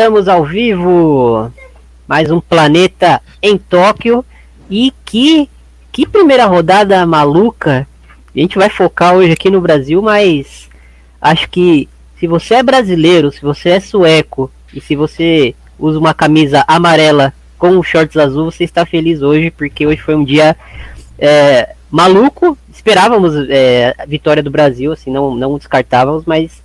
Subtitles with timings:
[0.00, 1.52] Estamos ao vivo.
[2.08, 4.24] Mais um planeta em Tóquio.
[4.70, 5.46] E que,
[5.92, 7.86] que primeira rodada maluca.
[8.34, 10.70] A gente vai focar hoje aqui no Brasil, mas
[11.20, 11.86] acho que
[12.18, 17.34] se você é brasileiro, se você é sueco e se você usa uma camisa amarela
[17.58, 20.56] com shorts azul, você está feliz hoje, porque hoje foi um dia
[21.18, 22.56] é, maluco.
[22.72, 26.62] Esperávamos é, a vitória do Brasil, assim, não, não descartávamos, mas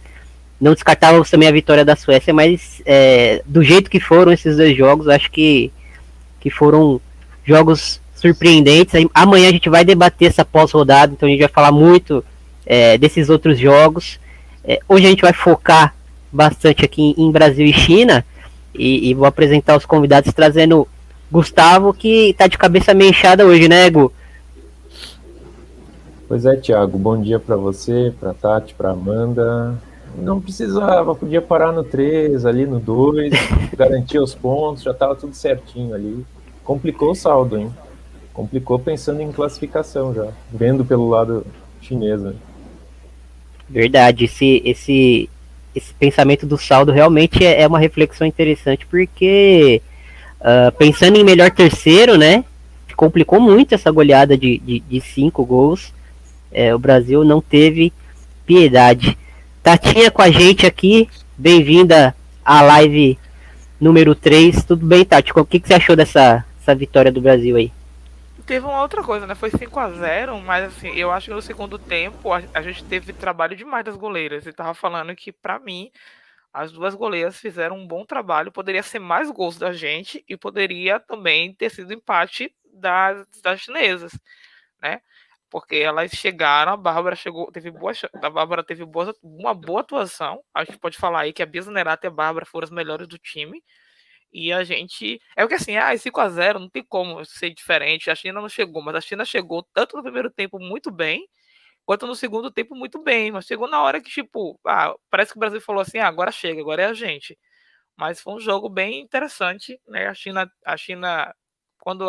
[0.60, 4.76] não descartávamos também a vitória da Suécia, mas é, do jeito que foram esses dois
[4.76, 5.72] jogos, acho que,
[6.40, 7.02] que foram
[7.44, 8.94] jogos surpreendentes.
[9.14, 12.24] Amanhã a gente vai debater essa pós-rodada, então a gente vai falar muito
[12.66, 14.20] é, desses outros jogos.
[14.64, 15.94] É, hoje a gente vai focar
[16.32, 18.26] bastante aqui em, Brasil e China,
[18.74, 20.88] e, e, vou apresentar os convidados trazendo
[21.32, 24.12] Gustavo, que está de cabeça meio inchada hoje, né, Gu?
[26.28, 29.80] Pois é, Thiago, bom dia para você, para Tati, para Amanda,
[30.18, 33.34] não precisava, podia parar no 3, ali no 2,
[33.78, 36.26] garantir os pontos, já estava tudo certinho ali.
[36.64, 37.72] Complicou o saldo, hein?
[38.34, 41.46] Complicou pensando em classificação já, vendo pelo lado
[41.82, 42.22] chinês.
[42.22, 42.34] Né?
[43.70, 45.30] Verdade, esse, esse,
[45.76, 49.82] esse pensamento do saldo realmente é, é uma reflexão interessante, porque
[50.42, 52.44] uh, pensando em melhor terceiro, né?
[52.96, 55.94] Complicou muito essa goleada de, de, de cinco gols.
[56.50, 57.92] É, o Brasil não teve
[58.46, 59.18] piedade.
[59.66, 63.18] Tatinha com a gente aqui, bem-vinda à live
[63.82, 64.64] número 3.
[64.64, 65.32] Tudo bem, Tati?
[65.36, 67.74] O que, que você achou dessa, dessa vitória do Brasil aí?
[68.46, 69.34] Teve uma outra coisa, né?
[69.34, 72.84] Foi 5 a 0 mas assim, eu acho que no segundo tempo a, a gente
[72.84, 74.46] teve trabalho demais das goleiras.
[74.46, 75.90] Eu tava falando que, para mim,
[76.54, 78.52] as duas goleiras fizeram um bom trabalho.
[78.52, 84.12] Poderia ser mais gols da gente e poderia também ter sido empate das, das chinesas,
[84.80, 85.02] né?
[85.56, 90.44] Porque elas chegaram, a Bárbara chegou, teve boa, a Bárbara teve boa, uma boa atuação.
[90.54, 93.18] Acho que pode falar aí que a Bia e a Bárbara foram as melhores do
[93.18, 93.64] time.
[94.34, 95.18] E a gente.
[95.34, 98.12] É o que assim, ah, 5x0, não tem como ser diferente.
[98.12, 101.26] A China não chegou, mas a China chegou tanto no primeiro tempo muito bem,
[101.86, 103.32] quanto no segundo tempo muito bem.
[103.32, 106.34] Mas chegou na hora que, tipo, ah, parece que o Brasil falou assim: ah, agora
[106.34, 107.38] chega, agora é a gente.
[107.98, 110.08] Mas foi um jogo bem interessante, né?
[110.08, 111.34] A China, a China
[111.80, 112.08] quando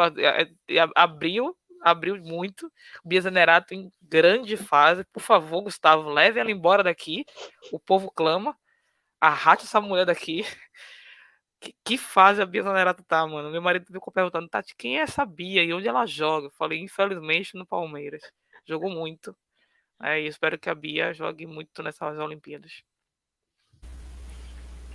[0.97, 2.67] abriu, abriu muito.
[3.05, 5.05] O Bia Zenerato em grande fase.
[5.13, 7.25] Por favor, Gustavo, leve ela embora daqui.
[7.73, 8.57] O povo clama.
[9.21, 10.45] Arrate essa mulher daqui.
[11.59, 13.51] Que, que fase a Bia Zanerato tá, mano?
[13.51, 16.49] Meu marido ficou perguntando, Tati, quem é essa Bia e onde ela joga?
[16.49, 18.21] Eu falei, infelizmente, no Palmeiras.
[18.69, 19.35] Jogou muito.
[20.03, 22.83] É, e espero que a Bia jogue muito nessas Olimpíadas.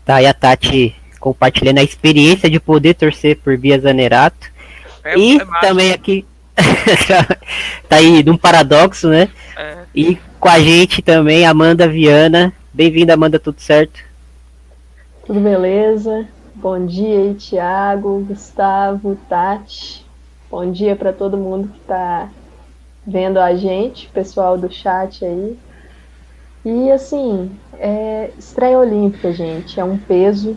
[0.06, 4.52] Tá, e a Tati compartilhando a experiência de poder torcer por Bia Zanerato.
[5.04, 6.26] É, e é também aqui
[7.88, 9.30] tá aí num paradoxo, né?
[9.58, 9.78] É.
[9.94, 12.54] E com a gente também, Amanda Viana.
[12.74, 14.00] Bem-vinda, Amanda, tudo certo?
[15.26, 16.28] Tudo beleza?
[16.56, 20.06] Bom dia aí, Thiago, Gustavo, Tati.
[20.50, 22.30] Bom dia para todo mundo que está
[23.06, 25.58] vendo a gente, pessoal do chat aí.
[26.64, 30.56] E assim, é estreia olímpica, gente, é um peso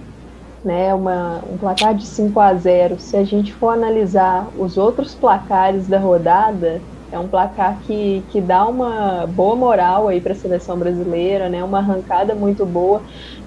[0.64, 2.98] né, uma, um placar de 5 a 0.
[2.98, 6.80] Se a gente for analisar os outros placares da rodada,
[7.12, 11.62] é um placar que, que dá uma boa moral aí para a seleção brasileira, né,
[11.62, 13.02] uma arrancada muito boa.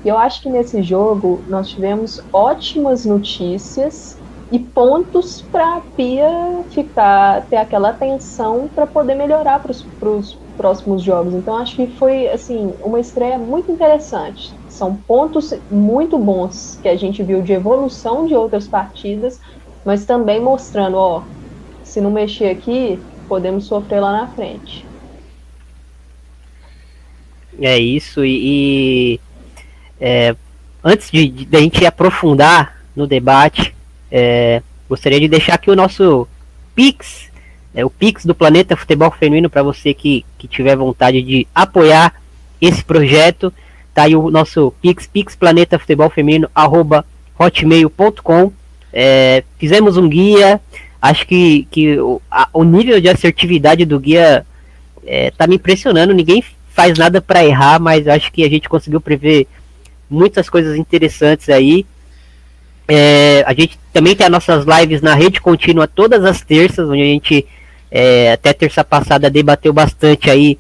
[0.06, 4.18] E eu acho que nesse jogo nós tivemos ótimas notícias
[4.50, 11.04] e pontos para a Pia ficar ter aquela atenção para poder melhorar para os próximos
[11.04, 11.34] jogos.
[11.34, 14.58] Então acho que foi assim uma estreia muito interessante.
[14.78, 19.42] São pontos muito bons que a gente viu de evolução de outras partidas,
[19.84, 21.24] mas também mostrando, ó,
[21.84, 24.86] se não mexer aqui, podemos sofrer lá na frente.
[27.60, 29.20] É isso, e, e
[30.00, 30.36] é,
[30.84, 33.74] antes de, de, a gente aprofundar no debate,
[34.12, 36.28] é, gostaria de deixar aqui o nosso
[36.76, 37.32] Pix,
[37.74, 42.14] é, o Pix do Planeta Futebol Feminino, para você que, que tiver vontade de apoiar
[42.62, 43.52] esse projeto.
[43.98, 47.04] Tá aí o nosso Pix, Pix Planeta Futebol Feminino, arroba
[47.36, 48.52] hotmail.com.
[48.94, 50.62] É, fizemos um guia,
[51.02, 54.46] acho que, que o, a, o nível de assertividade do guia
[55.04, 56.14] é, tá me impressionando.
[56.14, 56.44] Ninguém
[56.76, 59.48] faz nada para errar, mas acho que a gente conseguiu prever
[60.08, 61.84] muitas coisas interessantes aí.
[62.88, 67.02] É, a gente também tem as nossas lives na rede contínua todas as terças, onde
[67.02, 67.48] a gente
[67.90, 70.60] é, até terça passada debateu bastante aí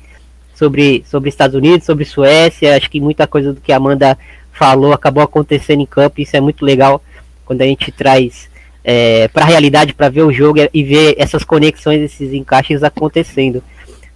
[0.57, 2.75] sobre, sobre Estados Unidos, sobre Suécia.
[2.75, 4.18] Acho que muita coisa do que a Amanda
[4.51, 6.19] falou acabou acontecendo em campo.
[6.19, 7.01] Isso é muito legal
[7.45, 8.50] quando a gente traz
[8.83, 13.63] é, para a realidade, para ver o jogo e ver essas conexões, esses encaixes acontecendo.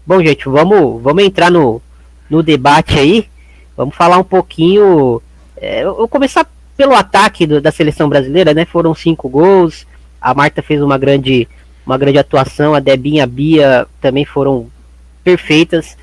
[0.05, 1.79] Bom, gente, vamos, vamos entrar no,
[2.27, 3.29] no debate aí.
[3.77, 5.21] Vamos falar um pouquinho.
[5.55, 8.65] É, eu vou começar pelo ataque do, da seleção brasileira, né?
[8.65, 9.85] Foram cinco gols.
[10.19, 11.47] A Marta fez uma grande,
[11.85, 12.73] uma grande atuação.
[12.73, 14.67] A Debinha, a Bia também foram
[15.23, 15.95] perfeitas.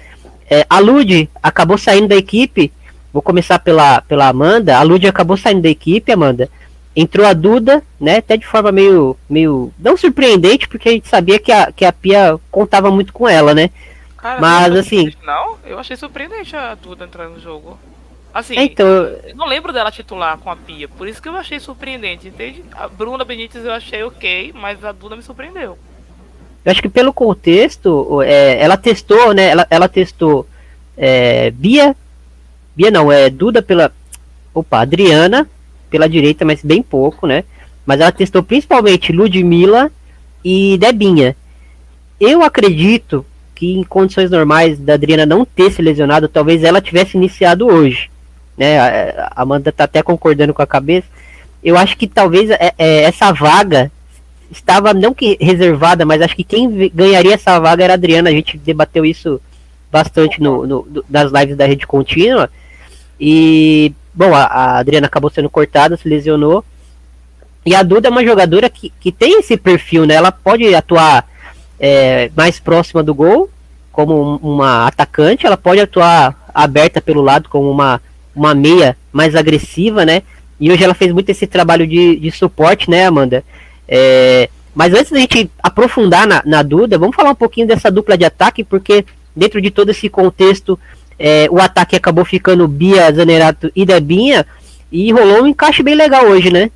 [0.51, 2.73] É, a Lud acabou saindo da equipe.
[3.13, 4.77] Vou começar pela, pela Amanda.
[4.77, 6.49] A Lud acabou saindo da equipe, Amanda.
[6.97, 8.17] Entrou a Duda, né?
[8.17, 11.93] Até de forma meio, meio não surpreendente, porque a gente sabia que a, que a
[11.93, 13.71] Pia contava muito com ela, né?
[14.17, 15.13] Cara, Mas assim.
[15.25, 17.79] Não, eu achei surpreendente a Duda entrar no jogo.
[18.35, 21.59] Assim, então, eu não lembro dela titular com a Pia, por isso que eu achei
[21.61, 22.29] surpreendente.
[22.29, 22.65] Entende?
[22.73, 25.79] A Bruna Benítez eu achei ok, mas a Duda me surpreendeu.
[26.69, 29.49] Eu acho que pelo contexto, é, ela testou, né?
[29.49, 30.47] Ela, ela testou
[30.99, 31.97] é, Bia,
[32.77, 33.91] Bia não, é Duda pela,
[34.53, 35.49] opa, Adriana
[35.89, 37.45] pela direita, mas bem pouco, né?
[37.87, 39.91] Mas ela testou principalmente Ludmilla
[40.45, 41.35] e Debinha.
[42.21, 43.25] Eu acredito
[43.55, 48.11] que em condições normais da Adriana não ter se lesionado, talvez ela tivesse iniciado hoje.
[48.59, 48.79] Né?
[48.79, 51.09] A Amanda tá até concordando com a cabeça.
[51.65, 53.91] Eu acho que talvez é, é, essa vaga
[54.51, 58.31] estava não que reservada, mas acho que quem ganharia essa vaga era a Adriana.
[58.31, 59.41] A gente debateu isso
[59.91, 62.51] bastante no, no, nas lives da rede contínua.
[63.21, 66.65] E, bom, a, a, Adriana acabou sendo cortada, se lesionou.
[67.65, 70.15] E a Duda é uma jogadora que, que tem esse perfil, né?
[70.15, 71.29] Ela pode atuar
[71.79, 73.51] é, mais próxima do gol,
[73.93, 78.01] como uma atacante, ela pode atuar aberta pelo lado, como uma,
[78.35, 80.23] uma meia mais agressiva, né?
[80.61, 83.45] E hoje ela fez muito esse trabalho de, de suporte, né, Amanda?
[83.89, 88.17] É, mas antes da gente aprofundar na, na Duda, vamos falar um pouquinho dessa dupla
[88.17, 89.05] de ataque, porque
[89.35, 90.79] dentro de todo esse contexto,
[91.19, 94.47] é, o ataque acabou ficando Bia, Zanerato e Debinha,
[94.91, 96.71] e rolou um encaixe bem legal hoje, né?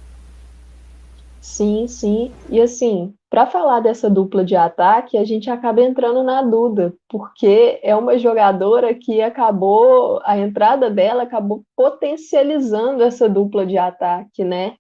[1.41, 2.33] Sim, sim.
[2.49, 7.81] E assim, para falar dessa dupla de ataque, a gente acaba entrando na Duda, porque
[7.83, 14.75] é uma jogadora que acabou, a entrada dela acabou potencializando essa dupla de ataque, né?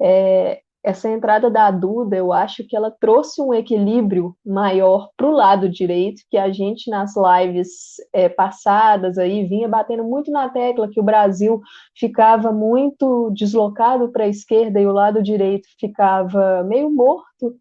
[0.00, 5.32] É, essa entrada da Duda, eu acho que ela trouxe um equilíbrio maior para o
[5.32, 7.70] lado direito, que a gente nas lives
[8.12, 11.58] é, passadas aí vinha batendo muito na tecla que o Brasil
[11.96, 17.56] ficava muito deslocado para a esquerda e o lado direito ficava meio morto.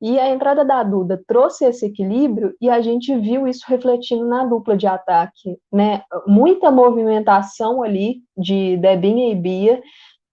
[0.00, 4.46] E a entrada da Duda trouxe esse equilíbrio e a gente viu isso refletindo na
[4.46, 6.02] dupla de ataque, né?
[6.26, 9.82] Muita movimentação ali de Debinha e Bia.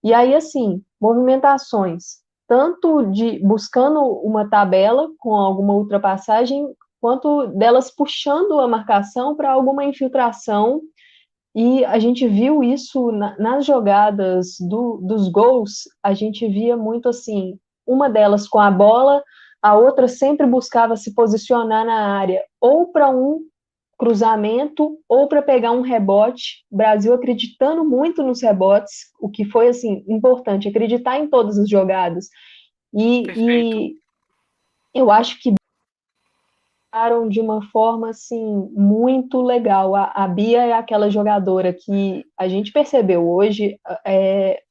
[0.02, 2.19] E aí, assim, movimentações
[2.50, 6.66] tanto de buscando uma tabela com alguma ultrapassagem,
[7.00, 10.80] quanto delas puxando a marcação para alguma infiltração.
[11.54, 17.08] E a gente viu isso na, nas jogadas do, dos gols, a gente via muito
[17.08, 17.56] assim,
[17.86, 19.22] uma delas com a bola,
[19.62, 23.38] a outra sempre buscava se posicionar na área, ou para um
[24.00, 26.64] cruzamento ou para pegar um rebote.
[26.70, 31.68] O Brasil acreditando muito nos rebotes, o que foi assim importante, acreditar em todas as
[31.68, 32.30] jogadas.
[32.94, 33.94] E, e
[34.94, 35.52] eu acho que
[37.28, 39.94] de uma forma assim muito legal.
[39.94, 44.62] A, a, Bia é aquela jogadora que a gente percebeu hoje é,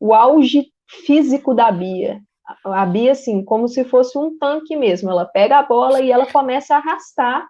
[0.00, 0.66] o auge
[1.06, 2.20] físico da Bia.
[2.64, 5.08] A, a Bia, assim, como se fosse um tanque mesmo.
[5.08, 7.46] Ela pega a bola e ela começa a arrastar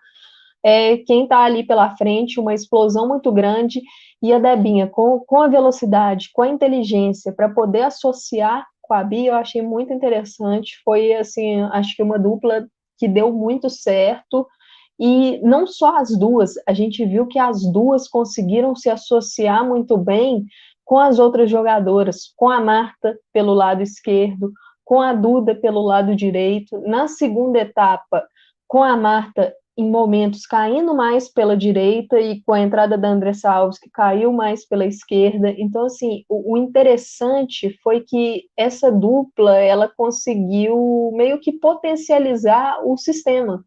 [0.63, 3.81] é, quem está ali pela frente, uma explosão muito grande,
[4.23, 9.03] e a Debinha, com, com a velocidade, com a inteligência, para poder associar com a
[9.03, 12.67] Bia, eu achei muito interessante, foi, assim, acho que uma dupla
[12.99, 14.47] que deu muito certo,
[15.01, 19.97] e não só as duas, a gente viu que as duas conseguiram se associar muito
[19.97, 20.45] bem
[20.85, 24.53] com as outras jogadoras, com a Marta pelo lado esquerdo,
[24.85, 26.81] com a Duda pelo lado direito.
[26.83, 28.23] Na segunda etapa,
[28.69, 33.51] com a Marta em momentos caindo mais pela direita e com a entrada da Andressa
[33.51, 35.55] Alves, que caiu mais pela esquerda.
[35.57, 42.97] Então, assim, o, o, interessante foi que essa dupla, ela conseguiu meio que potencializar o
[42.99, 43.65] sistema,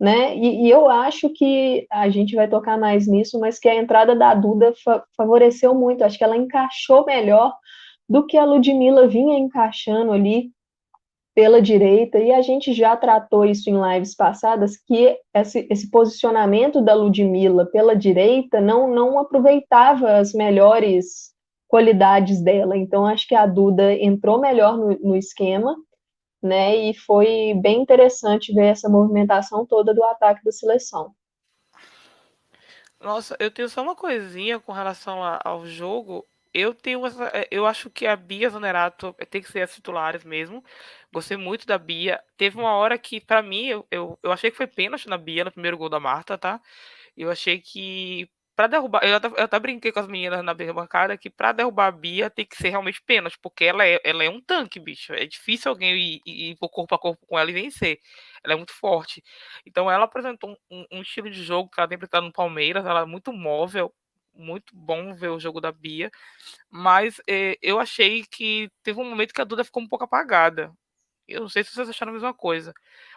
[0.00, 0.34] né?
[0.36, 4.16] E, e eu acho que a gente vai tocar mais nisso, mas que a entrada
[4.16, 7.52] da Duda fa favoreceu muito, acho que ela encaixou melhor
[8.08, 10.50] do que a Ludmilla vinha encaixando ali
[11.36, 16.80] pela direita, e a gente já tratou isso em lives passadas, que esse, esse posicionamento
[16.80, 21.34] da Ludmilla pela direita não, não aproveitava as melhores
[21.68, 22.74] qualidades dela.
[22.74, 25.76] Então, acho que a Duda entrou melhor no, no esquema,
[26.42, 26.74] né?
[26.74, 31.12] E foi bem interessante ver essa movimentação toda do ataque da seleção.
[32.98, 36.24] Nossa, eu tenho só uma coisinha com relação ao jogo.
[36.58, 40.64] Eu tenho essa, eu acho que a Bia Zanerato tem que ser as titulares mesmo.
[41.12, 42.18] Gostei muito da Bia.
[42.34, 45.44] Teve uma hora que, para mim, eu, eu, eu achei que foi pênalti na Bia
[45.44, 46.58] no primeiro gol da Marta, tá?
[47.16, 51.18] Eu achei que para derrubar, eu até, eu até, brinquei com as meninas na bancada
[51.18, 54.30] que para derrubar a Bia tem que ser realmente pênalti, porque ela é, ela é
[54.30, 55.12] um tanque, bicho.
[55.12, 58.00] É difícil alguém ir, ir, ir corpo a corpo com ela e vencer.
[58.42, 59.22] Ela é muito forte.
[59.66, 63.00] Então ela apresentou um, um estilo de jogo que ela tem apresentado no Palmeiras, ela
[63.02, 63.92] é muito móvel,
[64.36, 66.10] muito bom ver o jogo da Bia,
[66.70, 70.72] mas eh, eu achei que teve um momento que a Duda ficou um pouco apagada.
[71.28, 72.72] Eu não sei se vocês acharam a mesma coisa.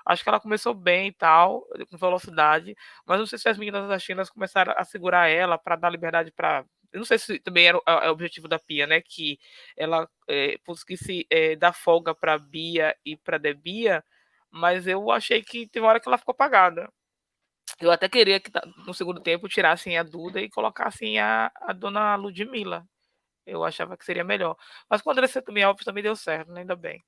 [0.06, 3.88] Acho que ela começou bem e tal, com velocidade, mas não sei se as meninas
[3.88, 6.66] da China começaram a segurar ela para dar liberdade para.
[6.92, 9.02] Eu não sei se também era o, é objetivo da Pia, né?
[9.02, 9.40] Que
[9.78, 14.04] ela é, conseguisse é, dar folga para Bia e para Debia,
[14.52, 16.92] mas eu achei que teve uma hora que ela ficou apagada.
[17.82, 18.52] Eu até queria que
[18.86, 22.86] no segundo tempo tirassem a Duda e colocassem a, a dona Ludmilla.
[23.46, 24.56] Eu achava que seria melhor.
[24.90, 26.62] Mas com a Andressa também Alves também deu certo, né?
[26.62, 27.02] ainda bem.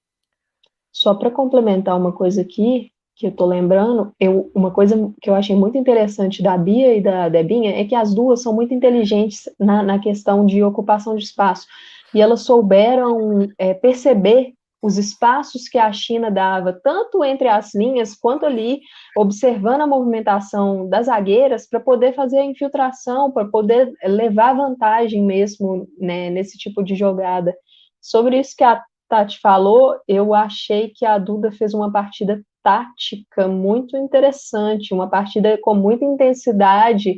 [0.92, 5.36] Só para complementar uma coisa aqui, que eu tô lembrando, eu, uma coisa que eu
[5.36, 9.48] achei muito interessante da Bia e da Debinha é que as duas são muito inteligentes
[9.60, 11.68] na, na questão de ocupação de espaço.
[12.14, 18.16] E elas souberam é, perceber os espaços que a China dava, tanto entre as linhas
[18.16, 18.82] quanto ali,
[19.16, 25.88] observando a movimentação das zagueiras, para poder fazer a infiltração, para poder levar vantagem mesmo
[26.00, 27.56] né, nesse tipo de jogada.
[28.02, 33.48] Sobre isso que a Tati falou, eu achei que a Duda fez uma partida tática
[33.48, 37.18] muito interessante, uma partida com muita intensidade.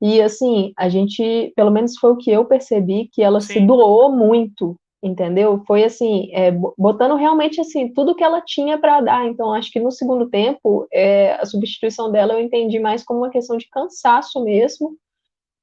[0.00, 3.52] E assim, a gente, pelo menos foi o que eu percebi, que ela Sim.
[3.52, 5.62] se doou muito, entendeu?
[5.66, 9.26] Foi assim, é, botando realmente assim tudo que ela tinha para dar.
[9.26, 13.30] Então, acho que no segundo tempo, é, a substituição dela eu entendi mais como uma
[13.30, 14.96] questão de cansaço mesmo,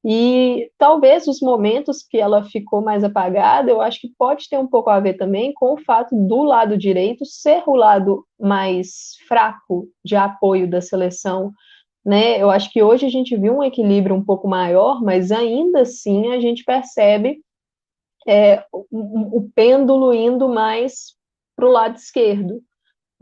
[0.05, 4.67] e talvez os momentos que ela ficou mais apagada, eu acho que pode ter um
[4.67, 9.87] pouco a ver também com o fato do lado direito ser o lado mais fraco
[10.03, 11.53] de apoio da seleção.
[12.05, 12.41] Né?
[12.41, 16.33] Eu acho que hoje a gente viu um equilíbrio um pouco maior, mas ainda assim
[16.33, 17.39] a gente percebe
[18.27, 21.15] é, o, o pêndulo indo mais
[21.55, 22.61] para o lado esquerdo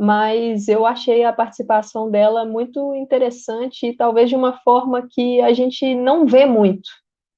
[0.01, 5.53] mas eu achei a participação dela muito interessante e talvez de uma forma que a
[5.53, 6.89] gente não vê muito,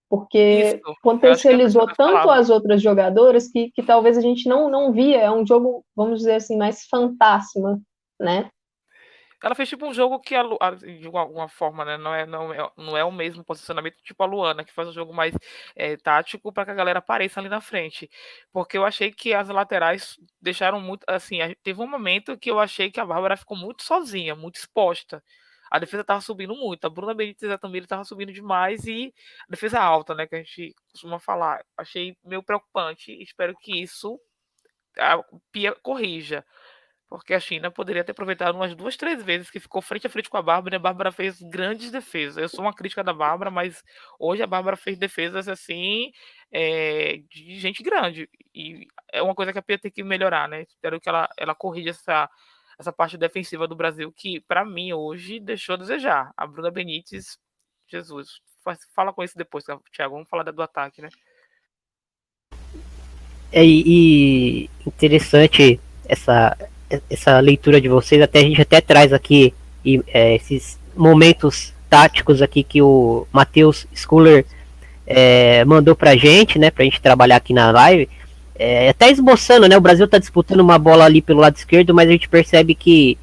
[0.10, 0.96] porque Isso.
[1.03, 5.17] potencializou tanto as outras jogadoras que, que talvez a gente não, não via.
[5.17, 7.82] É um jogo, vamos dizer assim, mais fantasma,
[8.17, 8.50] né?
[9.43, 12.71] Ela fez tipo um jogo que, a, de alguma forma, né, não, é, não, é,
[12.77, 15.35] não é o mesmo posicionamento tipo a Luana, que faz um jogo mais
[15.75, 18.09] é, tático para que a galera apareça ali na frente.
[18.53, 21.03] Porque eu achei que as laterais deixaram muito.
[21.09, 25.21] Assim, teve um momento que eu achei que a Bárbara ficou muito sozinha, muito exposta.
[25.69, 26.85] A defesa estava subindo muito.
[26.85, 29.13] A Bruna Benítez também estava subindo demais e
[29.47, 30.25] a defesa alta, né?
[30.25, 31.65] Que a gente costuma falar.
[31.77, 33.12] Achei meio preocupante.
[33.21, 34.17] Espero que isso
[34.97, 35.21] a
[35.51, 36.45] Pia corrija
[37.13, 40.32] porque a China poderia ter aproveitado umas duas, três vezes que ficou frente a frente
[40.32, 42.38] com a Bárbara e a Bárbara fez grandes defesas.
[42.38, 43.84] Eu sou uma crítica da Bárbara, mas
[44.17, 46.12] hoje a Bárbara fez defesas assim
[46.51, 48.27] é, de gente grande.
[48.51, 50.63] E é uma coisa que a Pia tem que melhorar, né?
[50.63, 52.27] Espero que ela, ela corrija essa,
[52.79, 56.32] essa parte defensiva do Brasil, que para mim hoje deixou a desejar.
[56.36, 57.38] A Bruna Benítez,
[57.88, 58.41] Jesus,
[58.96, 59.63] fala com isso depois,
[59.96, 60.15] Thiago.
[60.15, 61.10] Vamos falar do ataque, né?
[63.51, 65.79] É, e interessante
[66.10, 66.58] essa
[67.09, 69.53] essa leitura de vocês, até a gente até traz aqui
[69.85, 74.45] e, é, esses momentos táticos aqui que o Matheus Schuller
[75.05, 78.09] é, mandou pra gente, né, pra gente trabalhar aqui na live,
[78.55, 82.07] é, até esboçando, né, o Brasil tá disputando uma bola ali pelo lado esquerdo, mas
[82.07, 83.17] a gente percebe que,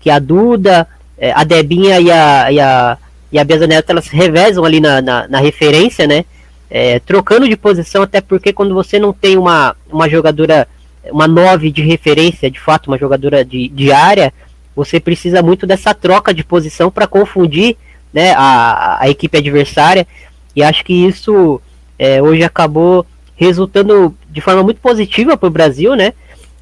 [0.00, 0.86] que a Duda,
[1.16, 2.98] é, a Debinha e a, e a,
[3.32, 6.24] e a Bia Neto, elas revezam ali na, na, na referência, né,
[6.70, 10.68] é, trocando de posição, até porque quando você não tem uma, uma jogadora
[11.10, 14.32] uma 9 de referência, de fato, uma jogadora de, de área,
[14.74, 17.76] você precisa muito dessa troca de posição para confundir
[18.12, 20.06] né, a, a equipe adversária.
[20.54, 21.60] E acho que isso
[21.98, 23.06] é, hoje acabou
[23.36, 26.12] resultando de forma muito positiva para o Brasil, né?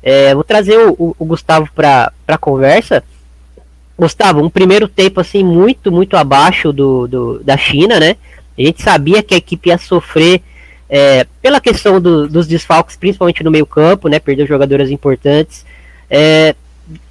[0.02, 3.04] É, vou trazer o, o Gustavo para a conversa.
[3.99, 8.16] Gustavo, um primeiro tempo assim muito, muito abaixo do, do, da China, né?
[8.59, 10.42] A gente sabia que a equipe ia sofrer
[10.90, 15.64] é, pela questão do, dos desfalques, principalmente no meio campo, né, perdeu jogadoras importantes,
[16.11, 16.56] é,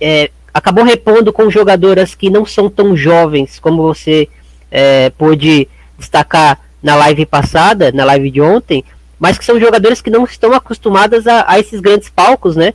[0.02, 4.28] é, acabou repondo com jogadoras que não são tão jovens, como você
[4.70, 8.84] é, pôde destacar na live passada, na live de ontem,
[9.18, 12.74] mas que são jogadoras que não estão acostumadas a, a esses grandes palcos, né,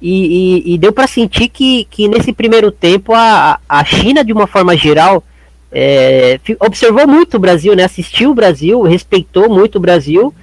[0.00, 4.32] e, e, e deu para sentir que, que nesse primeiro tempo a, a China, de
[4.32, 5.22] uma forma geral,
[5.70, 7.84] é, observou muito o Brasil, né?
[7.84, 10.34] Assistiu o Brasil, respeitou muito o Brasil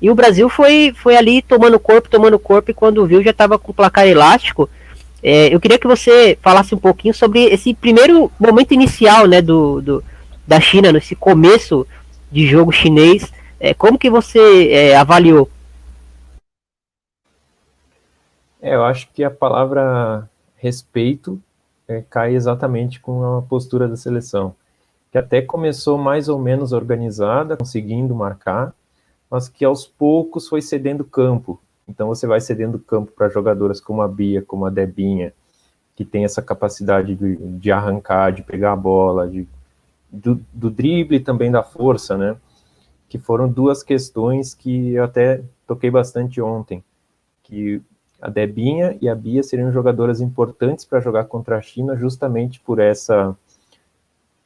[0.00, 3.58] e o Brasil foi, foi ali tomando corpo, tomando corpo, e quando viu já estava
[3.58, 4.68] com o placar elástico.
[5.22, 9.80] É, eu queria que você falasse um pouquinho sobre esse primeiro momento inicial né, do,
[9.82, 10.04] do
[10.46, 11.86] da China, nesse começo
[12.32, 13.30] de jogo chinês.
[13.58, 15.50] É, como que você é, avaliou?
[18.62, 21.40] É, eu acho que a palavra respeito
[21.86, 24.54] é, cai exatamente com a postura da seleção,
[25.12, 28.72] que até começou mais ou menos organizada, conseguindo marcar,
[29.30, 31.60] mas que aos poucos foi cedendo campo.
[31.88, 35.32] Então você vai cedendo campo para jogadoras como a Bia, como a Debinha,
[35.94, 39.46] que tem essa capacidade de, de arrancar, de pegar a bola, de,
[40.10, 42.36] do, do drible e também da força, né?
[43.08, 46.82] Que foram duas questões que eu até toquei bastante ontem,
[47.42, 47.80] que
[48.20, 52.78] a Debinha e a Bia seriam jogadoras importantes para jogar contra a China, justamente por
[52.78, 53.36] essa,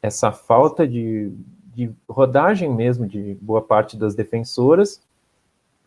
[0.01, 1.33] essa falta de,
[1.75, 5.01] de rodagem mesmo de boa parte das defensoras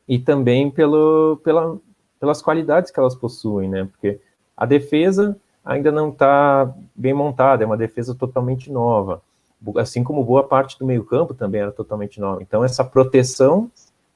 [0.07, 1.77] e também pelo, pela,
[2.19, 3.85] pelas qualidades que elas possuem, né?
[3.85, 4.19] Porque
[4.55, 9.21] a defesa ainda não está bem montada, é uma defesa totalmente nova,
[9.77, 12.41] assim como boa parte do meio-campo também era totalmente nova.
[12.41, 13.69] Então, essa proteção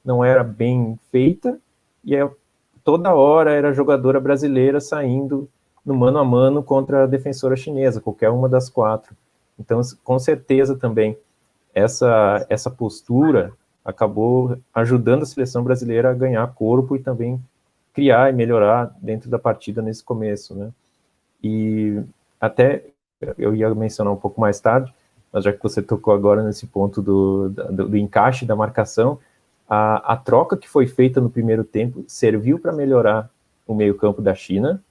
[0.04, 1.58] não era bem feita
[2.04, 2.28] e é
[2.82, 5.48] toda hora era jogadora brasileira saindo
[5.84, 9.14] no mano a mano contra a defensora chinesa, qualquer uma das quatro.
[9.58, 11.16] Então, com certeza também,
[11.74, 13.52] essa, essa postura
[13.84, 17.42] acabou ajudando a seleção brasileira a ganhar corpo e também
[17.92, 20.70] criar e melhorar dentro da partida nesse começo, né?
[21.42, 22.00] E
[22.40, 22.84] até
[23.36, 24.92] eu ia mencionar um pouco mais tarde,
[25.32, 29.18] mas já que você tocou agora nesse ponto do, do, do encaixe da marcação,
[29.68, 33.30] a, a troca que foi feita no primeiro tempo serviu para melhorar
[33.66, 34.82] o meio-campo da China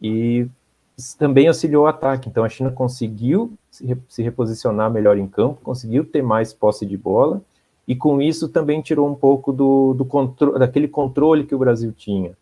[0.00, 0.48] e
[1.18, 2.28] também auxiliou o ataque.
[2.28, 7.40] Então a China conseguiu se, reposicionar melhor em campo, conseguiu ter mais posse de bola
[7.86, 11.92] e com isso também tirou um pouco do, do contro daquele controle que o Brasil
[11.92, 12.32] tinha.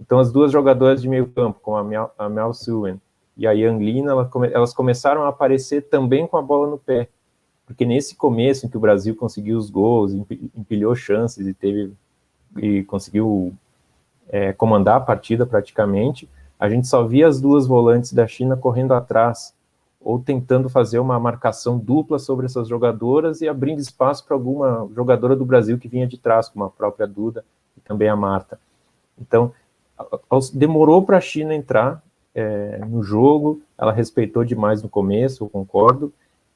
[0.00, 3.00] Então as duas jogadoras de meio campo, como a Mel, a Mel Suen
[3.36, 6.78] e a Yang Lin, elas, come, elas começaram a aparecer também com a bola no
[6.78, 7.08] pé
[7.72, 11.92] porque nesse começo em que o Brasil conseguiu os gols, empilhou chances e teve
[12.58, 13.54] e conseguiu
[14.28, 16.28] é, comandar a partida praticamente,
[16.62, 19.52] a gente só via as duas volantes da China correndo atrás
[20.00, 25.34] ou tentando fazer uma marcação dupla sobre essas jogadoras e abrindo espaço para alguma jogadora
[25.34, 27.44] do Brasil que vinha de trás, como a própria Duda
[27.76, 28.60] e também a Marta.
[29.20, 29.52] Então,
[30.54, 32.00] demorou para a China entrar
[32.32, 36.12] é, no jogo, ela respeitou demais no começo, eu concordo,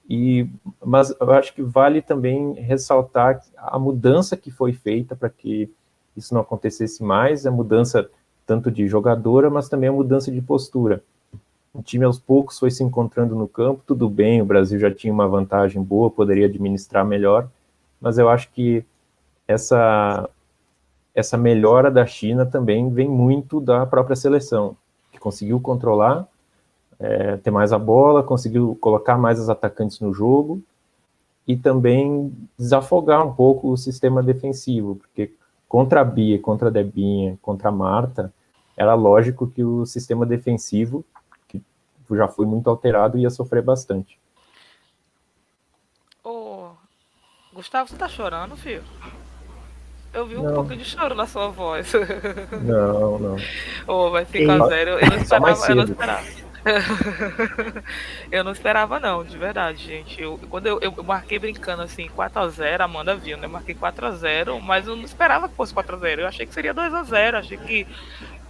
[0.09, 0.49] e,
[0.85, 5.69] mas eu acho que vale também ressaltar a mudança que foi feita para que
[6.17, 8.09] isso não acontecesse mais, a mudança
[8.47, 11.03] tanto de jogadora, mas também a mudança de postura.
[11.75, 15.13] O time aos poucos foi se encontrando no campo, tudo bem, o Brasil já tinha
[15.13, 17.49] uma vantagem boa, poderia administrar melhor,
[18.01, 18.85] mas eu acho que
[19.47, 20.29] essa
[21.15, 24.77] essa melhora da China também vem muito da própria seleção,
[25.11, 26.29] que conseguiu controlar
[26.99, 30.63] é, ter mais a bola, conseguiu colocar mais os atacantes no jogo
[31.47, 35.33] e também desafogar um pouco o sistema defensivo, porque
[35.69, 38.33] contra a Bia, contra a Debinha, contra a Marta,
[38.77, 41.05] era lógico que o sistema defensivo,
[41.49, 41.63] que
[42.11, 44.19] já foi muito alterado, ia sofrer bastante.
[46.23, 46.71] Ô,
[47.53, 48.85] Gustavo, você tá chorando, filho?
[50.13, 50.55] Eu vi um não.
[50.55, 51.93] pouco de choro na sua voz.
[52.63, 53.37] Não, não.
[53.87, 54.93] Ô, vai ficar zero.
[54.93, 55.67] Eu não esperava.
[55.69, 56.46] Eu não esperava.
[58.31, 60.21] eu não esperava, não, de verdade, gente.
[60.21, 63.47] Eu, quando eu, eu marquei brincando assim, 4x0, Amanda viu, né?
[63.47, 66.21] Eu marquei 4x0, mas eu não esperava que fosse 4x0.
[66.21, 67.35] Eu achei que seria 2x0.
[67.35, 67.87] Achei que.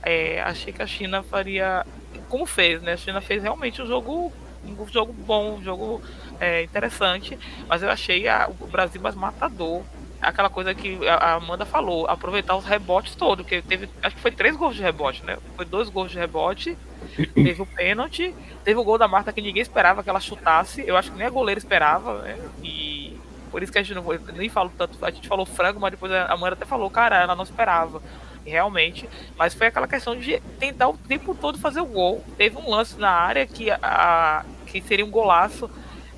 [0.02, 1.85] É, achei que a China faria.
[2.29, 2.94] Como fez, né?
[2.94, 4.33] A China fez realmente um jogo.
[4.64, 6.02] Um jogo bom, um jogo
[6.40, 7.38] é, interessante.
[7.68, 9.85] Mas eu achei a, o Brasil mais matador
[10.20, 14.31] aquela coisa que a Amanda falou, aproveitar os rebotes todos, porque teve, acho que foi
[14.31, 15.38] três gols de rebote, né?
[15.57, 16.76] Foi dois gols de rebote
[17.35, 20.85] Teve o pênalti, teve o gol da Marta que ninguém esperava que ela chutasse.
[20.87, 22.38] Eu acho que nem a goleira esperava, né?
[22.62, 23.18] E
[23.50, 25.02] por isso que a gente não nem falo tanto.
[25.05, 28.02] A gente falou frango, mas depois a mãe até falou, cara, ela não esperava.
[28.44, 29.09] Realmente.
[29.37, 32.24] Mas foi aquela questão de tentar o tempo todo fazer o gol.
[32.37, 35.68] Teve um lance na área que, a, que seria um golaço.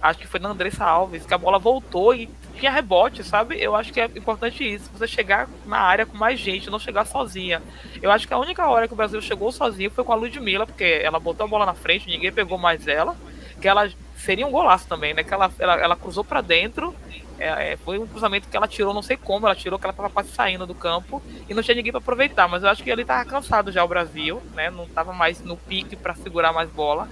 [0.00, 3.56] Acho que foi na Andressa Alves, que a bola voltou e tinha rebote, sabe?
[3.60, 7.04] Eu acho que é importante isso, você chegar na área com mais gente, não chegar
[7.04, 7.62] sozinha.
[8.02, 10.66] Eu acho que a única hora que o Brasil chegou sozinho foi com a Ludmilla,
[10.66, 13.16] porque ela botou a bola na frente, ninguém pegou mais ela,
[13.60, 15.22] que ela seria um golaço também, né?
[15.22, 16.94] Que ela, ela, ela cruzou para dentro,
[17.38, 19.92] é, é, foi um cruzamento que ela tirou, não sei como, ela tirou, que ela
[19.92, 22.90] tava quase saindo do campo e não tinha ninguém para aproveitar, mas eu acho que
[22.90, 24.70] ele tava cansado já o Brasil, né?
[24.70, 27.08] Não tava mais no pique para segurar mais bola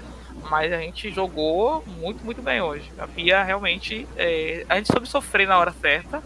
[0.50, 2.90] mas a gente jogou muito, muito bem hoje.
[2.98, 4.06] A Pia realmente.
[4.16, 6.22] É, a gente soube sofrer na hora certa,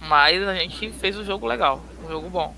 [0.00, 2.54] mas a gente fez o jogo legal, um jogo bom.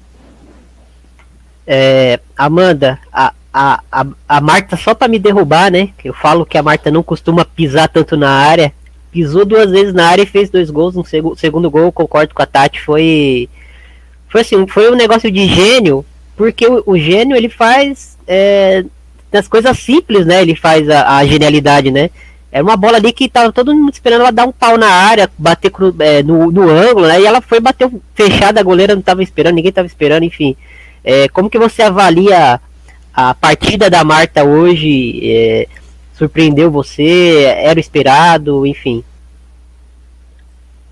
[1.66, 5.90] É, Amanda, a, a, a, a Marta, só para me derrubar, né?
[6.04, 8.72] Eu falo que a Marta não costuma pisar tanto na área.
[9.10, 10.96] pisou duas vezes na área e fez dois gols.
[10.96, 13.48] No seg segundo gol, concordo com a Tati, foi.
[14.28, 16.04] Foi assim, foi um negócio de gênio,
[16.36, 18.84] porque o, o gênio ele faz é,
[19.34, 20.42] das coisas simples, né?
[20.42, 22.08] Ele faz a, a, genialidade, né?
[22.52, 25.28] Era uma bola ali que tava todo mundo esperando ela dar um pau na área,
[25.36, 27.20] bater cru, é, no, no ângulo, né?
[27.20, 30.56] E ela foi bater fechada, a goleira não tava esperando, ninguém tava esperando, enfim.
[31.02, 32.60] É, como que você avalia
[33.12, 35.20] a partida da Marta hoje?
[35.24, 35.66] É,
[36.16, 37.42] surpreendeu você?
[37.58, 38.64] Era esperado?
[38.64, 39.02] Enfim.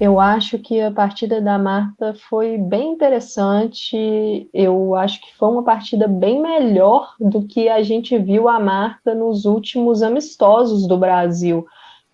[0.03, 4.51] Eu acho que a partida da Marta foi bem interessante.
[4.53, 9.15] Eu acho que foi uma partida bem melhor do que a gente viu a Marta
[9.15, 11.65] nos últimos amistosos do Brasil.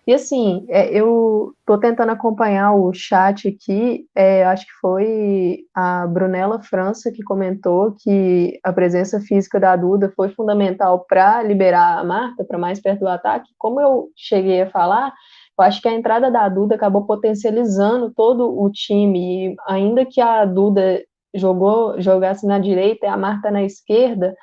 [0.05, 4.05] E assim, é, eu estou tentando acompanhar o chat aqui.
[4.15, 10.13] É, acho que foi a Brunella França que comentou que a presença física da Duda
[10.15, 13.49] foi fundamental para liberar a Marta para mais perto do ataque.
[13.57, 15.11] Como eu cheguei a falar,
[15.59, 19.49] eu acho que a entrada da Duda acabou potencializando todo o time.
[19.49, 24.35] E ainda que a Duda jogou, jogasse na direita e a Marta na esquerda,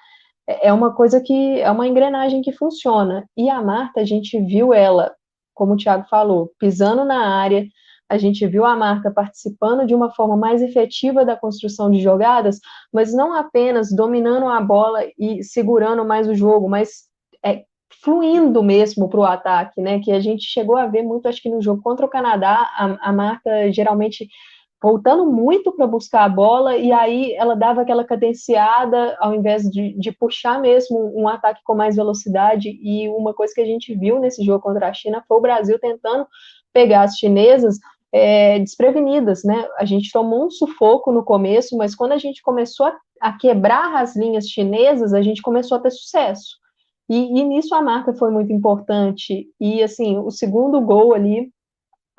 [0.47, 3.29] é, é uma coisa que é uma engrenagem que funciona.
[3.37, 5.15] E a Marta, a gente viu ela
[5.57, 7.67] como o Thiago falou, pisando na área,
[8.09, 12.61] a gente viu a marca participando de uma forma mais efetiva da construção de jogadas,
[12.93, 17.07] mas não apenas dominando a bola e segurando mais o jogo, mas
[17.45, 17.65] é,
[18.03, 20.01] fluindo mesmo para o ataque, né?
[20.01, 23.11] Que a gente chegou a ver muito, acho que no jogo contra o Canadá, a,
[23.11, 24.29] a marca geralmente
[24.83, 29.99] voltando muito para buscar a bola, e aí ela dava aquela cadenciada ao invés de,
[29.99, 32.79] de, puxar mesmo um ataque com mais velocidade.
[32.83, 35.79] E uma coisa que a gente viu nesse jogo contra a China foi o Brasil
[35.79, 36.27] tentando
[36.73, 37.79] pegar as chinesas
[38.13, 39.67] é, desprevenidas, né?
[39.79, 43.97] A gente tomou um sufoco no começo, mas quando a gente começou a, a quebrar
[43.97, 46.57] as linhas chinesas, a gente começou a ter sucesso.
[47.09, 49.49] E, e nisso a marca foi muito importante.
[49.61, 51.51] E assim, o segundo gol ali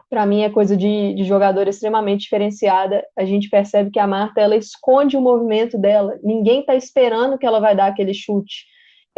[0.10, 3.04] para mim é coisa de, de jogadora extremamente diferenciada.
[3.18, 6.18] A gente percebe que a Marta ela esconde o movimento dela.
[6.24, 8.66] Ninguém está esperando que ela vai dar aquele chute.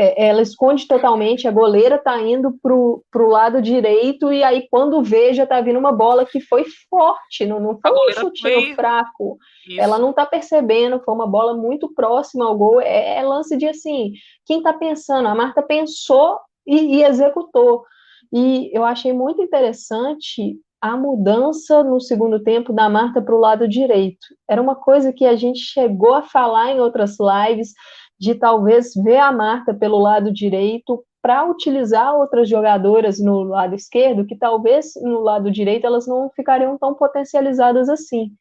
[0.01, 1.45] É, ela esconde totalmente.
[1.45, 5.77] A goleira está indo para o lado direito e aí quando vê já está vindo
[5.77, 7.45] uma bola que foi forte.
[7.45, 9.37] Não, não foi um chute fraco.
[9.67, 9.81] Isso.
[9.81, 11.01] Ela não está percebendo.
[11.03, 12.79] Foi uma bola muito próxima ao gol.
[12.79, 14.13] É, é lance de assim.
[14.45, 15.27] Quem está pensando?
[15.27, 17.83] A Marta pensou e, e executou.
[18.31, 23.67] E eu achei muito interessante a mudança no segundo tempo da Marta para o lado
[23.67, 24.25] direito.
[24.49, 27.73] Era uma coisa que a gente chegou a falar em outras lives,
[28.19, 34.25] de talvez ver a Marta pelo lado direito para utilizar outras jogadoras no lado esquerdo,
[34.25, 38.31] que talvez no lado direito elas não ficariam tão potencializadas assim.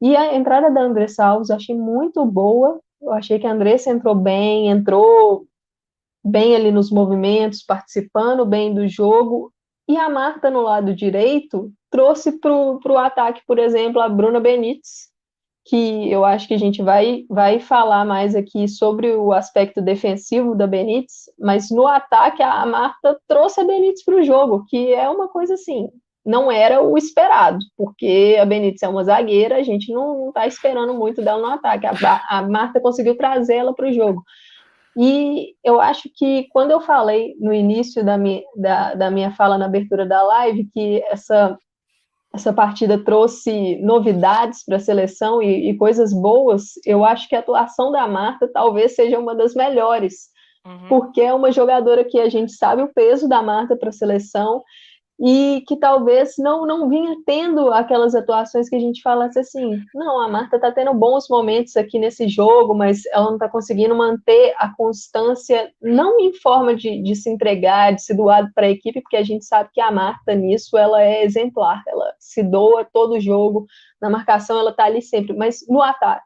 [0.00, 3.90] E a entrada da Andressa Alves eu achei muito boa, eu achei que a Andressa
[3.90, 5.46] entrou bem, entrou
[6.24, 9.52] bem ali nos movimentos, participando bem do jogo,
[9.88, 15.09] e a Marta no lado direito trouxe para o ataque, por exemplo, a Bruna Benítez,
[15.64, 20.54] que eu acho que a gente vai, vai falar mais aqui sobre o aspecto defensivo
[20.54, 25.08] da Benítez, mas no ataque a Marta trouxe a Benítez para o jogo, que é
[25.08, 25.88] uma coisa assim,
[26.24, 30.94] não era o esperado, porque a Benítez é uma zagueira, a gente não está esperando
[30.94, 31.86] muito dela no ataque.
[31.86, 34.22] A, a Marta conseguiu trazer ela para o jogo.
[34.96, 39.56] E eu acho que quando eu falei no início da minha, da, da minha fala
[39.56, 41.56] na abertura da live que essa
[42.32, 47.40] essa partida trouxe novidades para a seleção e, e, coisas boas, eu acho que a
[47.40, 50.28] atuação da Marta talvez seja uma das melhores,
[50.64, 50.88] uhum.
[50.88, 54.62] porque é uma jogadora que a gente sabe o peso da Marta para a seleção
[55.20, 60.18] e que talvez não, não vinha tendo aquelas atuações que a gente falasse assim, não,
[60.18, 64.54] a Marta está tendo bons momentos aqui nesse jogo, mas ela não está conseguindo manter
[64.56, 69.02] a constância, não em forma de, de se entregar, de se doar para a equipe,
[69.02, 73.20] porque a gente sabe que a Marta nisso ela é exemplar, ela se doa todo
[73.20, 73.66] jogo,
[74.00, 76.24] na marcação ela está ali sempre, mas no ataque,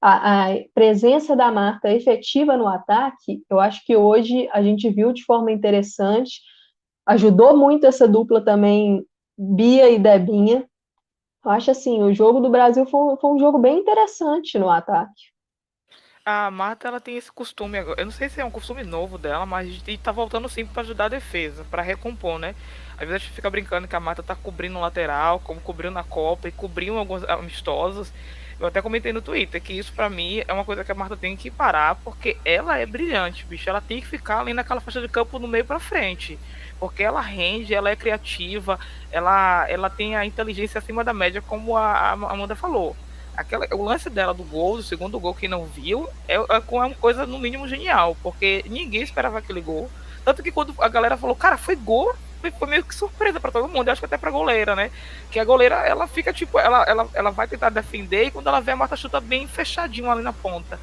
[0.00, 5.12] a, a, presença da Marta efetiva no ataque, eu acho que hoje a gente viu
[5.12, 6.40] de forma interessante,
[7.06, 9.04] ajudou muito essa dupla também,
[9.36, 10.68] Bia e Debinha.
[11.44, 15.34] Eu acho assim, o jogo do Brasil foi, foi um jogo bem interessante no ataque.
[16.26, 19.44] A Marta ela tem esse costume, eu não sei se é um costume novo dela,
[19.44, 22.54] mas gente tá voltando sempre para ajudar a defesa, para recompor, né?
[22.94, 25.90] Às vezes a gente fica brincando que a Marta tá cobrindo o lateral, como cobriu
[25.90, 28.10] na Copa e cobriu alguns amistosos.
[28.58, 31.14] Eu até comentei no Twitter que isso para mim é uma coisa que a Marta
[31.14, 33.68] tem que parar, porque ela é brilhante, bicho.
[33.68, 36.38] Ela tem que ficar ali naquela faixa de campo no meio para frente
[36.84, 38.78] porque ela rende, ela é criativa,
[39.10, 42.94] ela, ela tem a inteligência acima da média, como a, a Amanda falou.
[43.34, 46.90] Aquela, o lance dela do gol, do segundo gol que não viu, é, é uma
[46.90, 49.90] coisa no mínimo genial, porque ninguém esperava aquele gol.
[50.26, 52.14] Tanto que quando a galera falou, cara, foi gol,
[52.58, 54.90] foi meio que surpresa para todo mundo, eu acho que até pra goleira, né?
[55.30, 58.60] Que a goleira, ela fica tipo, ela, ela, ela vai tentar defender e quando ela
[58.60, 60.78] vê a Marta chuta bem fechadinho ali na ponta.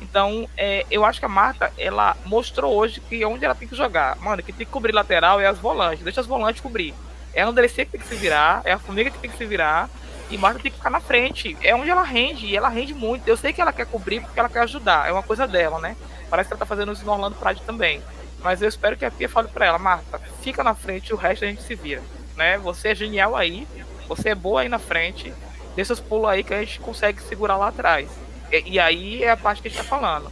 [0.00, 3.74] Então, é, eu acho que a Marta, ela mostrou hoje que onde ela tem que
[3.74, 4.16] jogar.
[4.16, 6.04] Mano, que tem que cobrir lateral é as volantes.
[6.04, 6.94] Deixa as volantes cobrir.
[7.32, 9.44] É a Andressa que tem que se virar, é a Formiga que tem que se
[9.44, 9.88] virar.
[10.28, 11.56] E Marta tem que ficar na frente.
[11.62, 13.28] É onde ela rende, e ela rende muito.
[13.28, 15.08] Eu sei que ela quer cobrir porque ela quer ajudar.
[15.08, 15.96] É uma coisa dela, né?
[16.28, 18.02] Parece que ela tá fazendo isso no Orlando Pride também.
[18.42, 21.44] Mas eu espero que a Pia fale para ela, Marta, fica na frente, o resto
[21.44, 22.02] a gente se vira.
[22.36, 22.58] Né?
[22.58, 23.66] Você é genial aí,
[24.06, 25.32] você é boa aí na frente,
[25.74, 28.08] deixa os pulos aí que a gente consegue segurar lá atrás.
[28.50, 30.30] E, e, aí é a parte que a gente tá falando.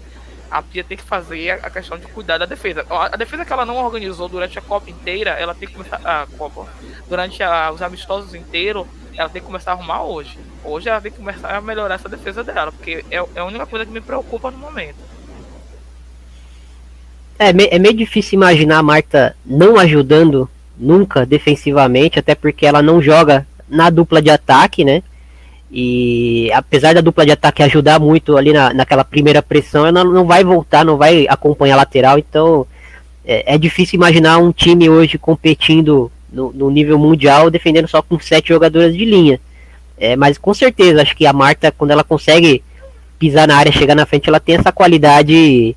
[0.51, 2.87] A Pia tem que fazer a questão de cuidar da defesa.
[2.89, 6.01] A defesa que ela não organizou durante a Copa inteira, ela tem que começar.
[6.05, 6.67] A Copa,
[7.09, 10.39] durante a, os amistosos inteiros, ela tem que começar a arrumar hoje.
[10.63, 13.67] Hoje ela tem que começar a melhorar essa defesa dela, porque é, é a única
[13.67, 14.97] coisa que me preocupa no momento.
[17.39, 20.49] É, é meio difícil imaginar a Marta não ajudando
[20.79, 25.03] nunca defensivamente, até porque ela não joga na dupla de ataque, né?
[25.71, 30.25] E apesar da dupla de ataque ajudar muito ali na, naquela primeira pressão, ela não
[30.25, 32.67] vai voltar, não vai acompanhar a lateral, então
[33.25, 38.19] é, é difícil imaginar um time hoje competindo no, no, nível mundial defendendo só com
[38.19, 39.41] sete jogadoras de linha.
[39.97, 42.63] É, mas com certeza, acho que a Marta, quando ela consegue
[43.19, 45.75] pisar na área, chegar na frente, ela tem essa qualidade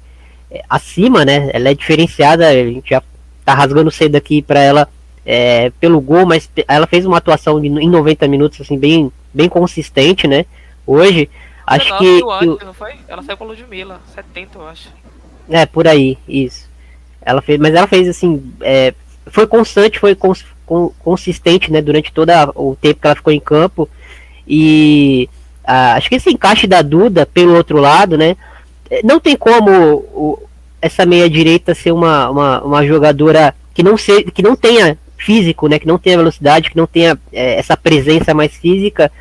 [0.51, 1.49] é, acima, né?
[1.53, 3.01] Ela é diferenciada, a gente já
[3.45, 4.87] tá rasgando cedo aqui para ela
[5.25, 10.27] é, pelo gol, mas ela fez uma atuação em 90 minutos assim bem, bem consistente,
[10.27, 10.45] né?
[10.85, 11.29] Hoje,
[11.65, 12.21] acho que,
[12.63, 12.95] não foi?
[13.07, 14.89] Ela saiu com a Ludmilla, 70, eu acho.
[15.49, 16.67] É, por aí, isso.
[17.21, 18.93] Ela fez, mas ela fez assim, é,
[19.27, 23.39] foi constante, foi cons, con, consistente, né, durante todo o tempo que ela ficou em
[23.39, 23.89] campo.
[24.47, 25.29] E
[25.63, 28.37] ah, acho que esse encaixe da Duda pelo outro lado, né,
[29.03, 30.47] não tem como o,
[30.81, 35.67] essa meia direita ser uma, uma, uma jogadora que não, se, que não tenha físico,
[35.67, 39.11] né, que não tenha velocidade, que não tenha é, essa presença mais física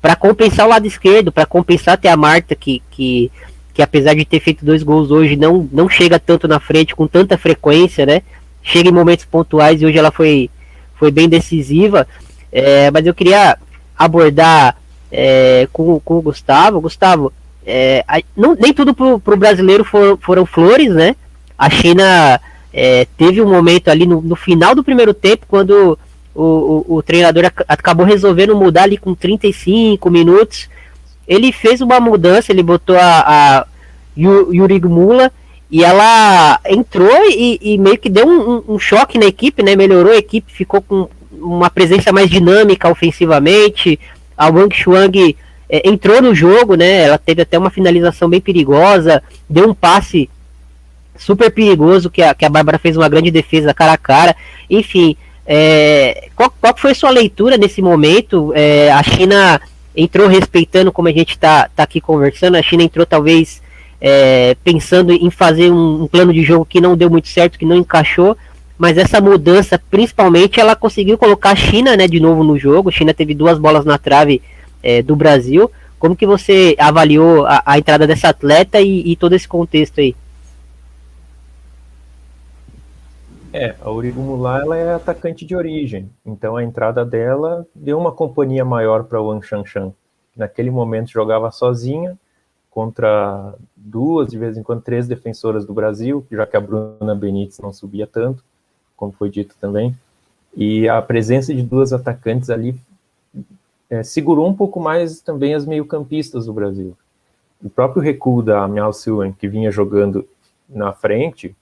[0.00, 3.30] para compensar o lado esquerdo, para compensar até a Marta que, que,
[3.74, 7.06] que apesar de ter feito dois gols hoje não, não chega tanto na frente com
[7.06, 8.22] tanta frequência, né?
[8.62, 10.50] Chega em momentos pontuais e hoje ela foi,
[10.96, 12.06] foi bem decisiva.
[12.50, 13.56] É, mas eu queria
[13.96, 14.76] abordar
[15.10, 16.80] é, com, com o Gustavo.
[16.80, 17.32] Gustavo,
[17.64, 18.04] é,
[18.36, 21.14] não, nem tudo pro, pro brasileiro for, foram flores, né?
[21.56, 22.40] A China
[22.72, 25.98] é, teve um momento ali no, no, final do primeiro tempo, quando
[26.34, 30.68] o, o, o, treinador ac acabou resolvendo mudar ali com 35 minutos.
[31.28, 33.66] Ele fez uma mudança, ele botou a, a
[34.16, 35.30] Yuri Mula
[35.70, 39.76] e ela entrou e, e meio que deu um, um, choque na equipe, né?
[39.76, 43.98] Melhorou a equipe, ficou com uma presença mais dinâmica ofensivamente.
[44.36, 45.36] A Wang Shuang
[45.68, 47.04] é, entrou no jogo, né?
[47.04, 50.28] Ela teve até uma finalização bem perigosa, deu um passe
[51.22, 54.36] super perigoso que a, que a Bárbara fez uma grande defesa cara a cara.
[54.68, 58.52] Enfim, é, qual, qual foi sua leitura nesse momento?
[58.54, 59.60] É, a China
[59.96, 63.62] entrou respeitando como a gente está tá aqui conversando, a China entrou talvez
[64.00, 67.66] é, pensando em fazer um, um, plano de jogo que não deu muito certo, que
[67.66, 68.36] não encaixou,
[68.76, 72.88] mas essa mudança, principalmente, ela conseguiu colocar a China né, de novo no jogo.
[72.88, 74.42] A China teve duas bolas na trave
[74.82, 75.70] é, do Brasil.
[76.00, 80.16] Como que você avaliou a, a entrada dessa atleta e, e, todo esse contexto aí?
[83.52, 88.64] É, a Urigumula ela é atacante de origem, então a entrada dela deu uma companhia
[88.64, 89.92] maior para o Wang Shanshan.
[90.34, 92.18] Naquele momento jogava sozinha
[92.70, 97.58] contra duas, de vez em quando três defensoras do Brasil, já que a Bruna Benítez
[97.58, 98.42] não subia tanto,
[98.96, 99.94] como foi dito também.
[100.56, 102.74] E a presença de duas atacantes ali
[103.90, 106.96] é, segurou um pouco mais também as meio-campistas do Brasil.
[107.62, 110.26] O próprio recuo da Miao Siwen, que vinha jogando
[110.66, 111.54] na frente,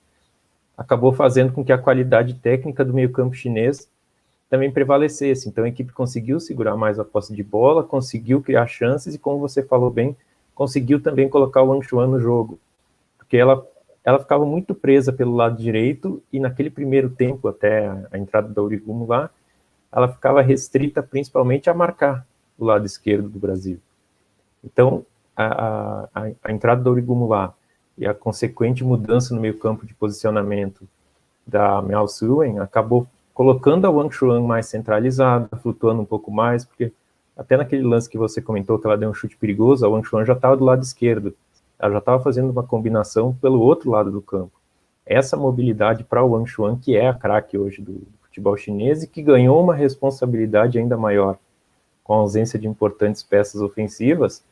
[0.81, 3.87] acabou fazendo com que a qualidade técnica do meio-campo chinês
[4.49, 5.47] também prevalecesse.
[5.47, 9.38] Então a equipe conseguiu segurar mais a posse de bola, conseguiu criar chances e, como
[9.38, 10.16] você falou bem,
[10.55, 12.59] conseguiu também colocar o Wang Chuan no jogo.
[13.19, 13.62] Porque ela,
[14.03, 18.62] ela ficava muito presa pelo lado direito e naquele primeiro tempo, até a, entrada da
[18.62, 19.29] Urigumo lá,
[19.93, 22.27] ela ficava restrita principalmente a marcar
[22.59, 23.79] o lado esquerdo do Brasil.
[24.64, 25.05] Então,
[25.37, 27.53] a, a, a entrada do Origumo lá
[28.01, 30.89] e a consequente mudança no meio campo de posicionamento
[31.47, 36.93] da Miao Suen acabou colocando a Wang Chuan mais centralizada, flutuando um pouco mais, porque
[37.37, 40.25] até naquele lance que você comentou que ela deu um chute perigoso, a Wang Chuan
[40.25, 41.35] já estava do lado esquerdo,
[41.79, 44.53] ela já estava fazendo uma combinação pelo outro lado do campo.
[45.07, 49.09] Essa mobilidade para o Wang Chuan, que é a craque hoje do, futebol chinês e
[49.09, 51.37] que ganhou uma responsabilidade ainda maior
[52.05, 54.43] com a ausência de importantes peças ofensivas,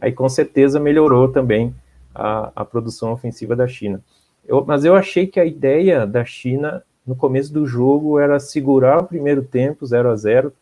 [0.00, 1.74] aí com certeza melhorou também
[2.14, 4.02] a, a produção ofensiva da China.
[4.46, 8.98] Eu, mas eu achei que a ideia da China no começo do jogo era segurar
[8.98, 10.52] o primeiro tempo, 0 a 0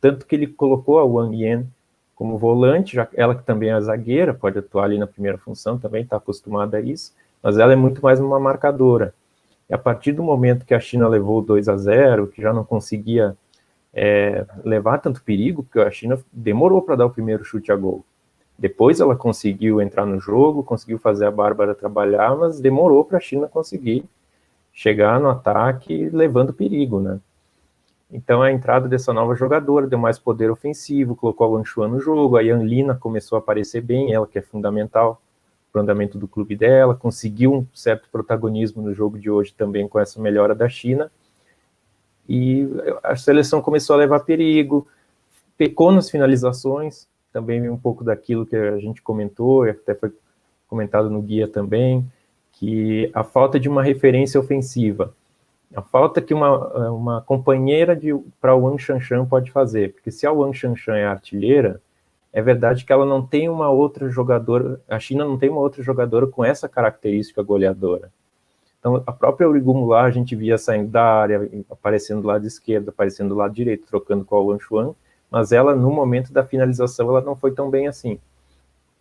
[0.00, 1.64] tanto que ele colocou a Wang Yan
[2.14, 6.02] como volante, já ela que também é zagueira, pode atuar ali na primeira função, também
[6.02, 9.14] está acostumada a isso, mas ela é muito mais uma marcadora.
[9.68, 12.64] E a partir do momento que a China levou 2 a 0 que já não
[12.64, 13.36] conseguia
[13.94, 18.04] é, levar tanto perigo, porque a China demorou para dar o primeiro chute a gol.
[18.62, 23.20] Depois ela conseguiu entrar no jogo, conseguiu fazer a Bárbara trabalhar, mas demorou para a
[23.20, 24.04] China conseguir
[24.72, 27.18] chegar no ataque levando perigo, né?
[28.08, 31.98] Então a entrada dessa nova jogadora deu mais poder ofensivo, colocou a Wang Chuan no
[31.98, 35.20] jogo, a Yan Lina começou a aparecer bem, ela que é fundamental
[35.72, 39.88] para o andamento do clube dela, conseguiu um certo protagonismo no jogo de hoje também
[39.88, 41.10] com essa melhora da China,
[42.28, 42.68] e
[43.02, 44.86] a seleção começou a levar perigo,
[45.58, 50.12] pecou nas finalizações, também um pouco daquilo que a gente comentou, até foi
[50.68, 52.06] comentado no guia também,
[52.52, 55.14] que a falta de uma referência ofensiva,
[55.74, 57.98] a falta que uma, uma companheira
[58.40, 61.80] para o Wang Shanshan pode fazer, porque se a Wang Shanshan é artilheira,
[62.32, 65.82] é verdade que ela não tem uma outra jogadora, a China não tem uma outra
[65.82, 68.10] jogadora com essa característica goleadora.
[68.78, 72.88] Então, a própria Urigumu lá, a gente via saindo da área, aparecendo do lado esquerdo,
[72.88, 74.94] aparecendo do lado direito, trocando com a Wang Chuan,
[75.32, 78.20] mas ela, no momento da finalização, ela não foi tão bem assim.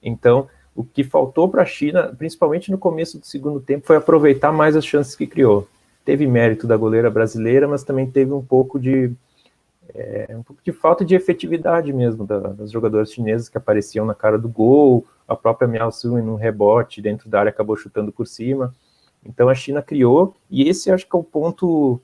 [0.02, 4.52] Então, o que faltou para a China, principalmente no começo do segundo tempo, foi aproveitar
[4.52, 5.68] mais as chances que criou
[6.06, 9.12] teve mérito da goleira brasileira, mas também teve um pouco de
[9.94, 14.16] é, um pouco de falta de efetividade mesmo da, das jogadoras chinesas que apareciam na
[14.16, 18.26] cara do gol, a própria Miao Sun no rebote dentro da área acabou chutando por
[18.26, 18.74] cima.
[19.26, 22.00] Então a China criou e esse acho que é o ponto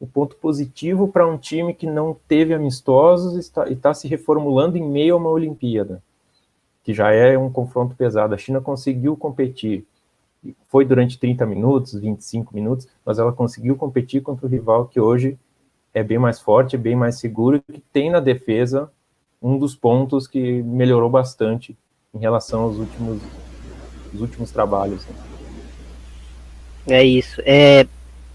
[0.00, 4.78] o ponto positivo para um time que não teve amistosos e está, está se reformulando
[4.78, 6.02] em meio a uma Olimpíada,
[6.84, 8.34] que já é um confronto pesado.
[8.34, 9.84] A China conseguiu competir
[10.68, 15.38] foi durante 30 minutos, 25 minutos, mas ela conseguiu competir contra o rival que hoje
[15.92, 18.90] é bem mais forte, bem mais seguro, que tem na defesa
[19.42, 21.76] um dos pontos que melhorou bastante
[22.14, 23.20] em relação aos últimos,
[24.12, 25.04] os últimos trabalhos.
[25.06, 25.14] Né?
[26.88, 27.40] É isso.
[27.44, 27.86] É,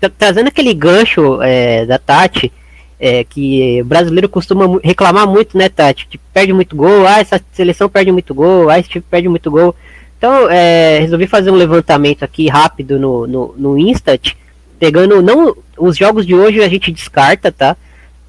[0.09, 2.51] trazendo aquele gancho é, da Tati,
[2.99, 6.19] é, que o brasileiro costuma reclamar muito, né, Tati?
[6.33, 9.75] Perde muito gol, ah, essa seleção perde muito gol, ah, esse time perde muito gol.
[10.17, 14.31] Então, é, resolvi fazer um levantamento aqui rápido no, no, no Instant,
[14.79, 17.75] pegando, não, os jogos de hoje a gente descarta, tá?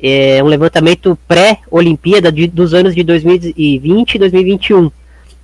[0.02, 4.90] É um levantamento pré-Olimpíada dos anos de 2020 e 2021.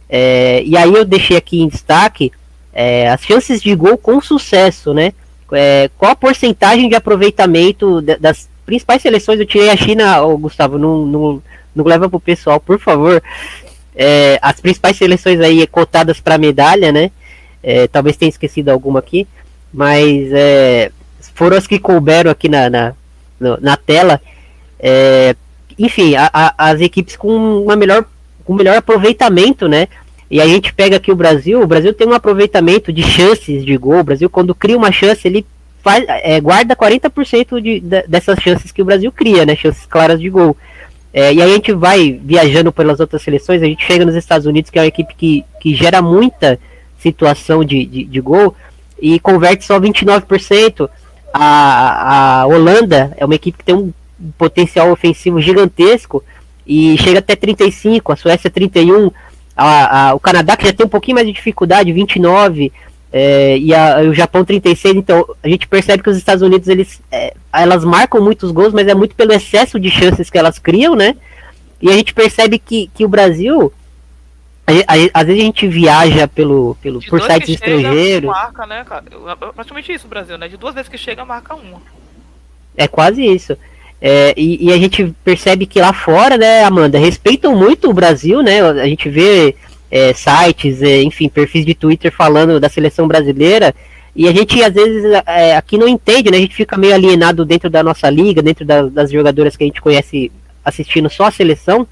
[0.09, 2.33] É, e aí eu deixei aqui em destaque
[2.73, 5.13] é, as chances de gol com sucesso, né?
[5.53, 9.41] É, qual a porcentagem de aproveitamento das principais seleções?
[9.41, 11.43] Eu tirei a China, oh, Gustavo, não, não,
[11.75, 13.23] não leva pro pessoal, por favor
[13.95, 17.11] é, as principais seleções aí cotadas para medalha, né?
[17.63, 19.27] É, talvez tenha esquecido alguma aqui,
[19.73, 20.91] mas é,
[21.35, 22.95] foram as que couberam aqui na, na,
[23.39, 24.21] na tela.
[24.79, 25.35] É,
[25.79, 28.05] enfim, a, a, as equipes com uma melhor,
[28.45, 29.89] com melhor aproveitamento, né?
[30.31, 33.77] E a gente pega aqui o Brasil, o Brasil tem um aproveitamento de chances de
[33.77, 33.99] gol.
[33.99, 35.45] O Brasil, quando cria uma chance, ele
[35.83, 39.57] faz, é, guarda 40% de, de, dessas chances que o Brasil cria, né?
[39.57, 40.57] Chances claras de gol.
[41.13, 44.47] É, e aí a gente vai viajando pelas outras seleções, a gente chega nos Estados
[44.47, 46.61] Unidos, que é uma equipe que, que gera muita
[47.01, 48.55] situação de, de, de gol
[49.01, 50.89] e converte só 29%.
[51.33, 53.93] A, a Holanda é uma equipe que tem um
[54.37, 56.23] potencial ofensivo gigantesco
[56.67, 59.11] e chega até 35, a Suécia 31,
[59.61, 62.73] a, a, o Canadá que já tem um pouquinho mais de dificuldade, 29,
[63.13, 67.03] é, e a, o Japão 36, então a gente percebe que os Estados Unidos eles,
[67.13, 70.97] é, elas marcam muitos gols, mas é muito pelo excesso de chances que elas criam,
[70.97, 71.15] né?
[71.83, 73.73] E a gente percebe que, que o Brasil,
[75.13, 78.31] às vezes a gente viaja pelo, pelo, por sites estrangeiros.
[78.31, 79.05] Marca, né, cara?
[79.55, 80.49] Praticamente isso, o Brasil, né?
[80.49, 81.83] De duas vezes que chega, marca uma.
[82.77, 83.57] É quase isso.
[84.01, 88.43] É, e, e, a gente percebe que lá fora, né, Amanda, respeitam muito o Brasil,
[88.43, 88.63] né?
[88.63, 89.55] A gente vê
[89.91, 93.75] é, sites, é, enfim, perfis de Twitter falando da seleção brasileira.
[94.17, 96.39] E a gente, às vezes, é, aqui não entende, né?
[96.39, 99.67] A gente fica meio alienado dentro da nossa liga, dentro da, das jogadoras que a
[99.67, 100.33] gente conhece
[100.65, 101.87] assistindo só a seleção.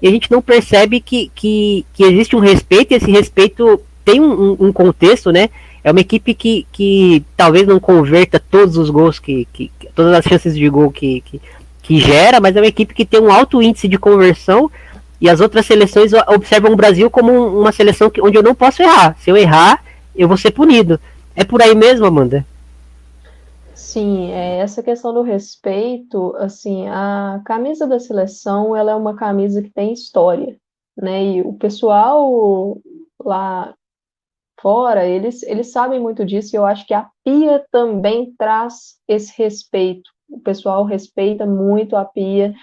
[0.00, 4.20] E a gente não percebe que, que, que existe um respeito, e esse respeito tem
[4.20, 5.48] um, um, contexto, né?
[5.84, 10.24] É uma equipe que, que talvez não converta todos os gols, que, que todas as
[10.24, 11.40] chances de gol que, que,
[11.82, 14.70] que gera, mas é uma equipe que tem um alto índice de conversão
[15.20, 18.82] e as outras seleções observam o Brasil como uma seleção que, onde eu não posso
[18.82, 19.14] errar.
[19.20, 19.84] Se eu errar,
[20.16, 20.98] eu vou ser punido.
[21.36, 22.46] É por aí mesmo, Amanda?
[23.74, 29.62] Sim, é, essa questão do respeito, assim, a camisa da seleção, ela é uma camisa
[29.62, 30.56] que tem história,
[30.96, 31.24] né?
[31.24, 32.78] E o pessoal
[33.22, 33.74] lá
[34.64, 39.30] fora, eles, eles sabem muito disso, e eu acho que a Pia também traz esse
[39.36, 40.08] respeito.
[40.26, 42.54] O pessoal respeita muito a Pia,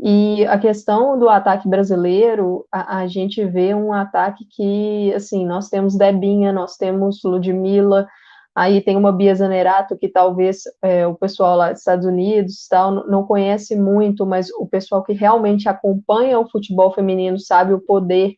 [0.00, 5.68] e a questão do ataque brasileiro, a, a, gente vê um ataque que, assim, nós
[5.68, 8.06] temos Debinha, nós temos Ludmilla,
[8.54, 13.06] aí tem uma Bia Zanerato que talvez é, o pessoal lá dos Estados Unidos tal,
[13.08, 18.34] não conhece muito, mas o pessoal que realmente acompanha o futebol feminino sabe o poder.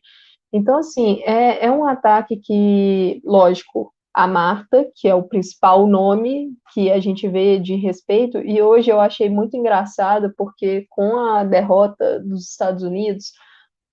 [0.51, 6.49] Então, assim, é, é um ataque que, lógico, a Marta, que é o principal nome
[6.73, 11.43] que a gente vê de respeito, e hoje eu achei muito engraçado, porque com a
[11.43, 13.31] derrota dos Estados Unidos,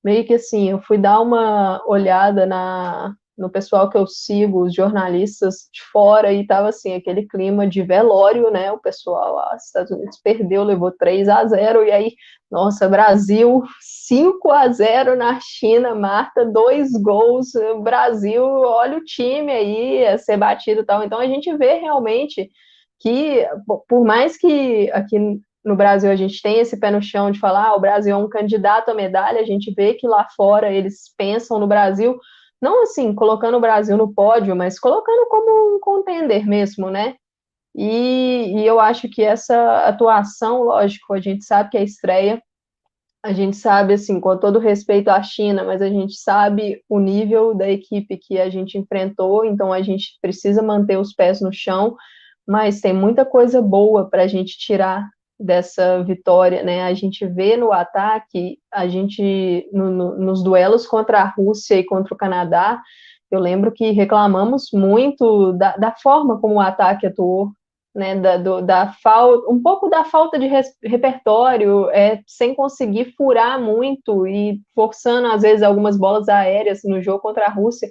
[0.03, 4.75] meio que assim, eu fui dar uma olhada na, no pessoal que eu sigo, os
[4.75, 8.73] jornalistas de fora, e tava assim, aquele clima de velório, né?
[8.73, 12.13] O pessoal os Estados Unidos perdeu, levou 3 a 0 e aí,
[12.51, 17.49] nossa, Brasil 5 a 0 na China, Marta, dois gols,
[17.83, 21.03] Brasil, olha o time aí a ser batido e tal.
[21.03, 22.51] Então a gente vê realmente
[22.99, 23.47] que,
[23.89, 25.19] por mais que aqui
[25.63, 28.17] no Brasil a gente tem esse pé no chão de falar, ah, o Brasil é
[28.17, 32.17] um candidato à medalha, a gente vê que lá fora eles pensam no Brasil
[32.67, 37.15] não assim, colocando o Brasil no pódio, mas colocando como um contender mesmo, né?
[37.75, 42.43] E, e, eu acho que essa atuação, lógico, a gente sabe que é estreia,
[43.23, 47.55] a gente sabe, assim, com todo respeito à China, mas a gente sabe o nível
[47.55, 51.97] da equipe que a gente enfrentou, então a gente precisa manter os pés no chão,
[52.47, 55.09] mas tem muita coisa boa para a gente tirar
[55.39, 56.85] dessa vitória, né?
[56.85, 61.85] A gente vê no ataque, a gente no, no, nos duelos contra a Rússia e
[61.85, 62.81] contra o Canadá,
[63.31, 67.51] eu lembro que reclamamos muito da, da forma como o ataque atuou,
[67.95, 68.15] né?
[68.15, 73.61] Da, do, da falta, um pouco da falta de res, repertório, é, sem conseguir furar
[73.61, 77.89] muito e forçando às vezes algumas bolas aéreas no jogo contra a Rússia.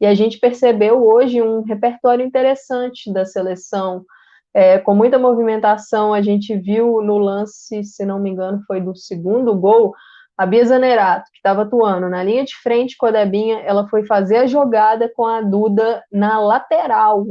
[0.00, 4.04] E a gente percebeu hoje um repertório interessante da seleção
[4.56, 6.14] é, com muita movimentação.
[6.14, 9.92] A gente viu no lance, se não me engano, foi do segundo gol,
[10.34, 14.06] a Bia Zanerato, que estava atuando na linha de frente com a Debinha, ela foi
[14.06, 17.26] fazer a jogada com a Duda na lateral.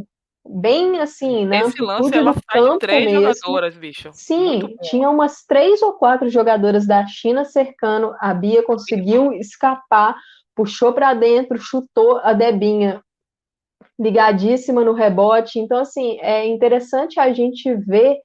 [0.48, 1.62] Bem assim, né?
[1.62, 3.34] Esse lance ela faz três mesmo.
[3.34, 4.10] jogadoras, bicho.
[4.14, 8.14] Sim, tinha umas três ou quatro jogadoras da China cercando.
[8.20, 10.16] A Bia conseguiu escapar,
[10.56, 13.02] puxou para dentro, chutou a Debinha
[14.00, 15.60] ligadíssima no rebote.
[15.60, 18.18] Então, assim, é interessante a gente ver,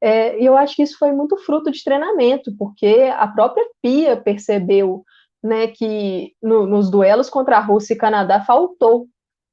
[0.00, 4.16] é, e eu acho que isso foi muito fruto de treinamento, porque a própria Pia
[4.16, 5.04] percebeu
[5.42, 9.06] né, que no, nos duelos contra a Rússia e Canadá faltou.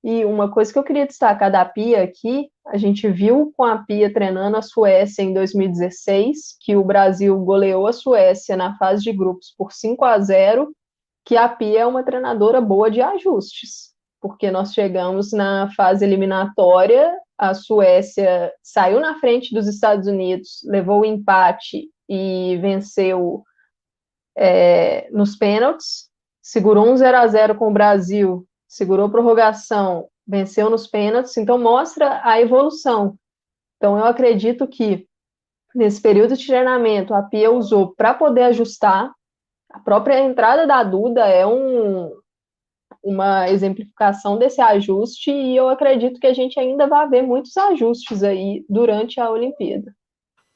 [0.03, 3.80] E uma coisa que eu queria destacar da Pia aqui, a gente viu com a
[3.80, 9.12] Pia treinando a Suécia em 2016, que o Brasil goleou a Suécia na fase de
[9.12, 10.72] grupos por 5 a 0,
[11.26, 13.95] que a Pia é uma treinadora boa de ajustes
[14.26, 21.01] porque nós chegamos na fase eliminatória, a Suécia saiu na frente dos Estados Unidos, levou
[21.01, 23.43] o empate e venceu
[24.36, 26.09] é, nos pênaltis,
[26.41, 32.19] segurou um 0 a 0 com o Brasil, segurou prorrogação, venceu nos pênaltis, então mostra
[32.23, 33.19] a evolução.
[33.78, 35.07] Então eu acredito que
[35.76, 39.13] nesse período de treinamento a Pia usou para poder ajustar.
[39.69, 42.11] A própria entrada da Duda é um,
[43.06, 48.24] uma exemplificação desse ajuste e eu acredito que a gente ainda vai ver muitos ajustes
[48.24, 49.95] aí durante a Olimpíada.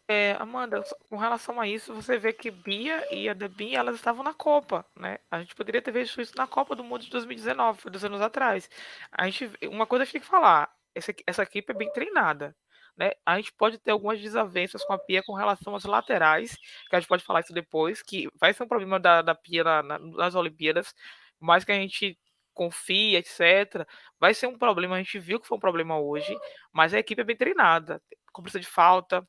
[0.08, 4.24] É, Amanda, com relação a isso, você vê que Bia e a Debinha, elas estavam
[4.24, 5.20] na Copa, né?
[5.30, 8.20] A gente poderia ter visto isso na Copa do Mundo de 2019, foi dois anos
[8.20, 8.68] atrás.
[9.12, 12.56] A gente, uma coisa que tem que falar, essa, essa equipe é bem treinada,
[12.98, 13.12] né?
[13.24, 16.56] A gente pode ter algumas desavenças com a Pia com relação às laterais,
[16.90, 19.64] que a gente pode falar isso depois, que vai ser um problema da, da Pia
[19.64, 20.96] na, na, nas Olimpíadas,
[21.40, 22.18] mas que a gente
[22.60, 23.88] confia, etc.
[24.20, 26.38] Vai ser um problema, a gente viu que foi um problema hoje,
[26.74, 28.02] mas a equipe é bem treinada,
[28.34, 29.26] cobrança de falta,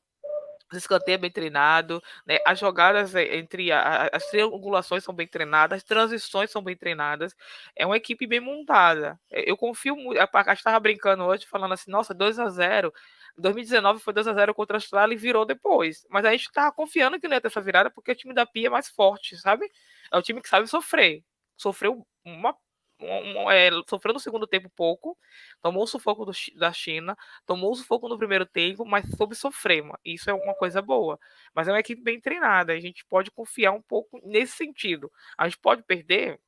[0.71, 2.39] os escanteios é bem treinado, né?
[2.45, 7.33] as jogadas eh, entre a, as triangulações são bem treinadas, as transições são bem treinadas,
[7.75, 9.19] é uma equipe bem montada.
[9.29, 12.93] Eu confio muito, a gente estava brincando hoje, falando assim, nossa, 2 a 0
[13.37, 16.05] 2019 foi 2 a 0 contra a Austrália e virou depois.
[16.09, 18.45] Mas a gente está confiando que não ia ter essa virada porque o time da
[18.45, 19.69] Pia é mais forte, sabe?
[20.11, 21.23] É o time que sabe sofrer.
[21.57, 22.55] Sofreu uma
[23.01, 25.17] um, é, sofreu no segundo tempo pouco,
[25.61, 29.83] tomou o sufoco do, da China, tomou o sufoco no primeiro tempo, mas soube sofrer.
[30.05, 31.19] Isso é uma coisa boa.
[31.53, 35.11] Mas é uma equipe bem treinada, a gente pode confiar um pouco nesse sentido.
[35.37, 36.39] A gente pode perder,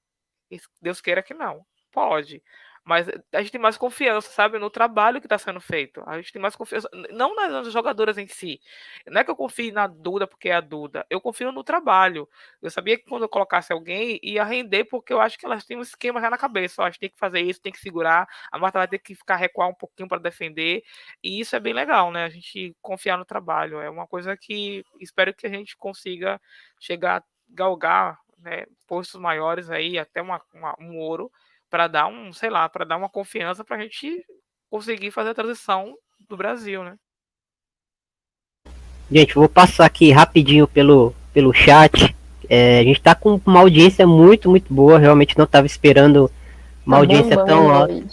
[0.81, 2.43] Deus queira que não, pode.
[2.86, 6.03] Mas a gente tem mais confiança, sabe, no trabalho que está sendo feito.
[6.05, 8.59] A gente tem mais confiança, não nas jogadoras em si.
[9.07, 12.27] Não é que eu confie na Duda porque é a Duda, eu confio no trabalho.
[12.61, 15.77] Eu sabia que quando eu colocasse alguém ia render, porque eu acho que elas têm
[15.77, 16.81] um esquema já na cabeça.
[16.81, 19.15] Ó, a gente tem que fazer isso, tem que segurar, a Marta vai ter que
[19.15, 20.84] ficar recuar um pouquinho para defender,
[21.23, 22.25] e isso é bem legal, né?
[22.25, 23.79] A gente confiar no trabalho.
[23.79, 26.39] É uma coisa que espero que a gente consiga
[26.79, 31.31] chegar galgar né, postos maiores aí, até uma, uma um ouro
[31.74, 34.24] para dar um, sei lá, para dar uma confiança para a gente
[34.69, 35.95] conseguir fazer a transição
[36.30, 36.93] do Brasil, né?
[39.11, 42.15] Gente, vou passar aqui rapidinho pelo, pelo chat.
[42.47, 44.99] É, a gente está com uma audiência muito, muito boa.
[44.99, 46.30] Realmente não estava esperando
[46.86, 48.03] uma tá audiência bom, tão alta.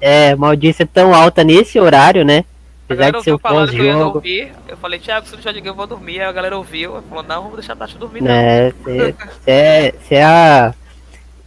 [0.00, 2.46] É, uma audiência tão alta nesse horário, né?
[2.86, 4.22] Apesar de ser o pós-jogo.
[4.24, 6.20] Eu, eu falei, Thiago, se não deixar de eu vou dormir.
[6.20, 7.02] Aí a galera ouviu.
[7.02, 8.30] Falou, não, vamos deixar a Tati dormir, não.
[8.30, 9.14] É, você
[9.46, 10.74] é, é a.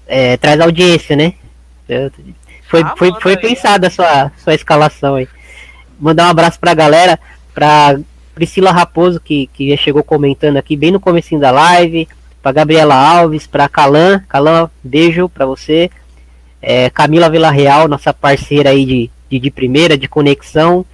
[0.05, 1.33] É, traz audiência, né?
[2.67, 5.27] Foi, ah, foi, foi pensada a sua, sua escalação aí.
[5.99, 7.19] Mandar um abraço pra galera,
[7.53, 7.99] pra
[8.33, 12.07] Priscila Raposo, que, que já chegou comentando aqui bem no comecinho da live,
[12.41, 15.89] pra Gabriela Alves, pra Calan, Calan, beijo pra você.
[16.61, 20.85] É, Camila Villarreal, nossa parceira aí de, de, de, primeira, de conexão.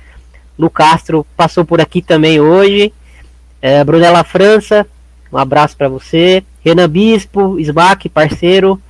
[0.58, 2.92] Lu Castro passou por aqui também hoje.
[3.62, 4.86] É, Brunella França,
[5.32, 6.44] um abraço para você.
[6.64, 8.82] Renan Bispo, Smack, parceiro.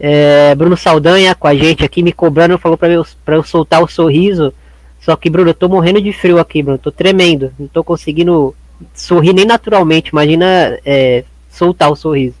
[0.00, 3.82] É, Bruno Saldanha com a gente aqui me cobrando, falou para eu, pra eu soltar
[3.82, 4.52] o sorriso.
[5.00, 6.78] Só que, Bruno, eu tô morrendo de frio aqui, Bruno.
[6.78, 7.52] Tô tremendo.
[7.58, 8.54] Não tô conseguindo
[8.94, 10.10] sorrir nem naturalmente.
[10.10, 12.34] Imagina é, soltar o sorriso.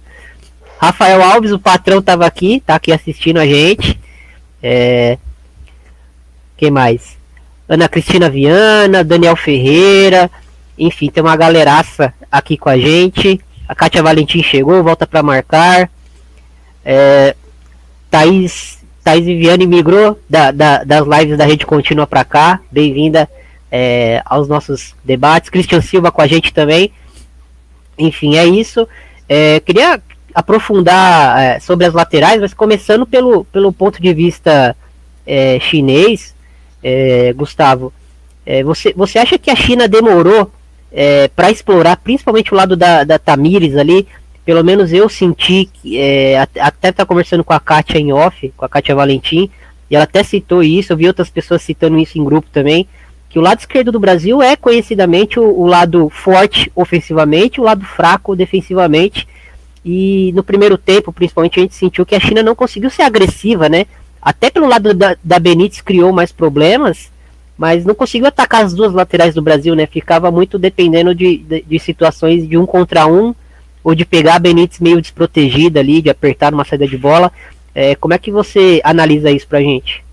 [0.78, 3.98] Rafael Alves, o patrão, tava aqui, tá aqui assistindo a gente.
[4.62, 5.18] É...
[6.56, 7.16] Quem mais?
[7.68, 10.30] Ana Cristina Viana, Daniel Ferreira.
[10.78, 13.40] Enfim, tem uma galeraça aqui com a gente.
[13.68, 15.90] A Kátia Valentim chegou, volta para marcar.
[16.84, 17.34] É,
[18.10, 22.60] Thaís, Thaís Viviane migrou da, da, das lives da Rede Contínua para cá.
[22.70, 23.28] Bem-vinda
[23.70, 25.50] é, aos nossos debates.
[25.50, 26.92] Cristian Silva com a gente também.
[27.98, 28.88] Enfim, é isso.
[29.28, 30.00] É, queria
[30.34, 34.74] aprofundar é, sobre as laterais, mas começando pelo, pelo ponto de vista
[35.26, 36.34] é, chinês,
[36.82, 37.92] é, Gustavo.
[38.46, 40.52] É, você, você acha que a China demorou
[41.36, 44.08] para explorar, principalmente o lado da, da Tamires ali,
[44.48, 48.68] pelo menos eu senti é, até tá conversando com a Kátia em off, com a
[48.68, 49.50] Kátia Valentim,
[49.90, 52.88] e ela até citou isso, eu vi outras pessoas citando isso em grupo também,
[53.28, 57.84] que o lado esquerdo do Brasil é conhecidamente o, o lado forte ofensivamente, o lado
[57.84, 59.28] fraco defensivamente.
[59.84, 63.68] E no primeiro tempo, principalmente, a gente sentiu que a China não conseguiu ser agressiva,
[63.68, 63.84] né?
[64.22, 67.10] Até pelo lado da, da Benítez criou mais problemas,
[67.58, 69.84] mas não conseguiu atacar as duas laterais do Brasil, né?
[69.84, 73.34] Ficava muito dependendo de, de, de situações de um contra um
[73.82, 77.32] ou de pegar a Benítez meio desprotegida ali, de apertar uma saída de bola.
[77.74, 80.04] É, como é que você analisa isso pra gente?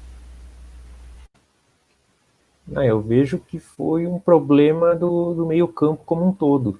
[2.76, 6.80] Ah, eu vejo que foi um problema do, do meio-campo como um todo,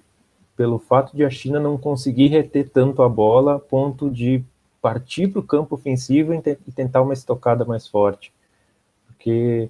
[0.58, 4.44] pelo fato de a China não conseguir reter tanto a bola a ponto de
[4.82, 8.32] partir para o campo ofensivo e, te, e tentar uma estocada mais forte.
[9.08, 9.70] Porque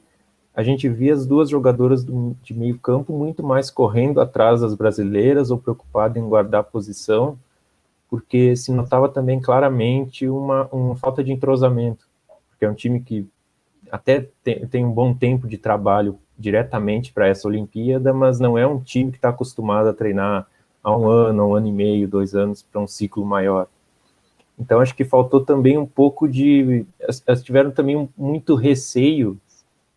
[0.55, 4.73] a gente via as duas jogadoras do, de meio campo muito mais correndo atrás das
[4.73, 7.37] brasileiras ou preocupado em guardar posição,
[8.09, 12.07] porque se notava também claramente uma, uma falta de entrosamento,
[12.49, 13.27] porque é um time que
[13.91, 18.65] até tem, tem um bom tempo de trabalho diretamente para essa Olimpíada, mas não é
[18.65, 20.47] um time que está acostumado a treinar
[20.81, 23.67] há um ano, um ano e meio, dois anos para um ciclo maior.
[24.57, 26.85] Então acho que faltou também um pouco de,
[27.27, 29.37] elas tiveram também muito receio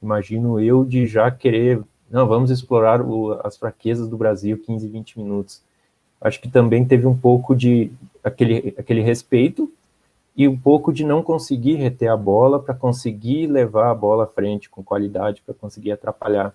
[0.03, 5.19] imagino eu, de já querer, não, vamos explorar o, as fraquezas do Brasil 15, 20
[5.19, 5.63] minutos.
[6.21, 7.93] Acho que também teve um pouco de
[8.25, 9.71] aquele, aquele respeito
[10.37, 14.27] e um pouco de não conseguir reter a bola para conseguir levar a bola à
[14.27, 16.55] frente com qualidade, para conseguir atrapalhar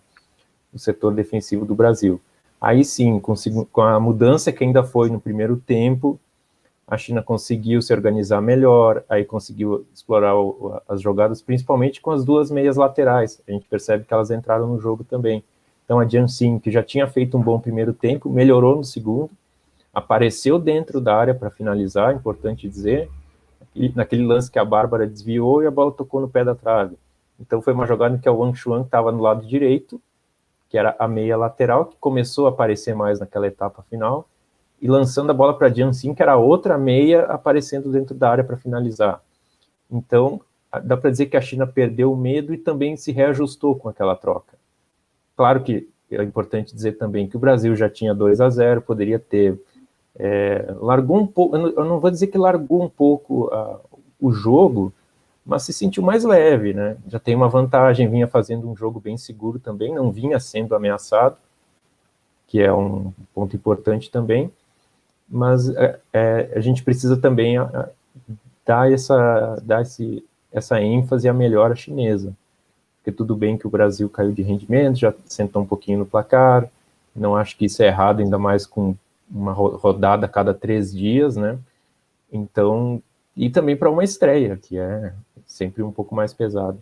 [0.74, 2.20] o setor defensivo do Brasil.
[2.60, 3.36] Aí sim, com,
[3.72, 6.18] com a mudança que ainda foi no primeiro tempo,
[6.88, 12.26] a China conseguiu se organizar melhor, aí conseguiu explorar o, as jogadas, principalmente com as
[12.26, 13.42] duas meias laterais.
[13.48, 15.44] A gente percebe que elas entraram no jogo também.
[15.86, 19.32] Então a Jansin, que já tinha feito um bom primeiro tempo, melhorou no segundo,
[19.94, 23.10] apareceu dentro da área para finalizar, importante dizer,
[23.76, 26.96] e naquele lance que a Bárbara desviou e a bola tocou no pé da trave.
[27.40, 30.02] Então foi uma jogada em que o Wang Chuan estava no lado direito,
[30.70, 34.28] que era a meia lateral, que começou a aparecer mais naquela etapa final,
[34.84, 38.58] e lançando a bola para Jansin, que era outra meia aparecendo dentro da área para
[38.58, 39.22] finalizar.
[39.90, 40.42] Então,
[40.84, 44.14] dá para dizer que a China perdeu o medo e também se reajustou com aquela
[44.14, 44.58] troca.
[45.38, 49.18] Claro que é importante dizer também que o Brasil já tinha 2 a 0, poderia
[49.18, 49.58] ter
[50.20, 53.50] é, largou um pouco, eu não vou dizer que largou um pouco
[54.20, 54.92] o jogo,
[55.46, 56.98] mas se sentiu mais leve, né?
[57.08, 61.38] Já tem uma vantagem, vinha fazendo um jogo bem seguro também, não vinha sendo ameaçado,
[62.48, 64.52] que é um ponto importante também,
[65.30, 67.58] mas é, é, a gente precisa também
[68.66, 72.34] dar essa, dar esse, essa ênfase à melhora chinesa,
[72.98, 76.70] porque tudo bem que o Brasil caiu de rendimento, já sentou um pouquinho no placar,
[77.16, 78.96] não acho que isso é errado, ainda mais com
[79.30, 81.58] uma rodada a cada três dias, né?
[82.32, 83.02] Então,
[83.36, 85.14] e também para uma estreia, que é
[85.46, 86.80] sempre um pouco mais pesado.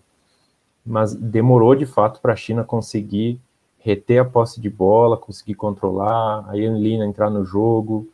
[0.85, 3.39] Mas demorou de fato para a China conseguir
[3.79, 8.07] reter a posse de bola, conseguir controlar, a Yan entrar no jogo,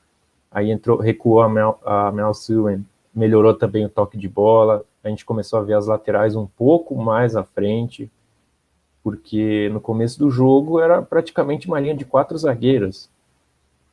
[0.52, 5.10] aí entrou, recuou a Mel, a Mel Suen, melhorou também o toque de bola, a
[5.10, 8.12] gente começou a ver as laterais um pouco mais à frente,
[9.04, 13.10] porque no começo do jogo era praticamente uma linha de quatro zagueiras,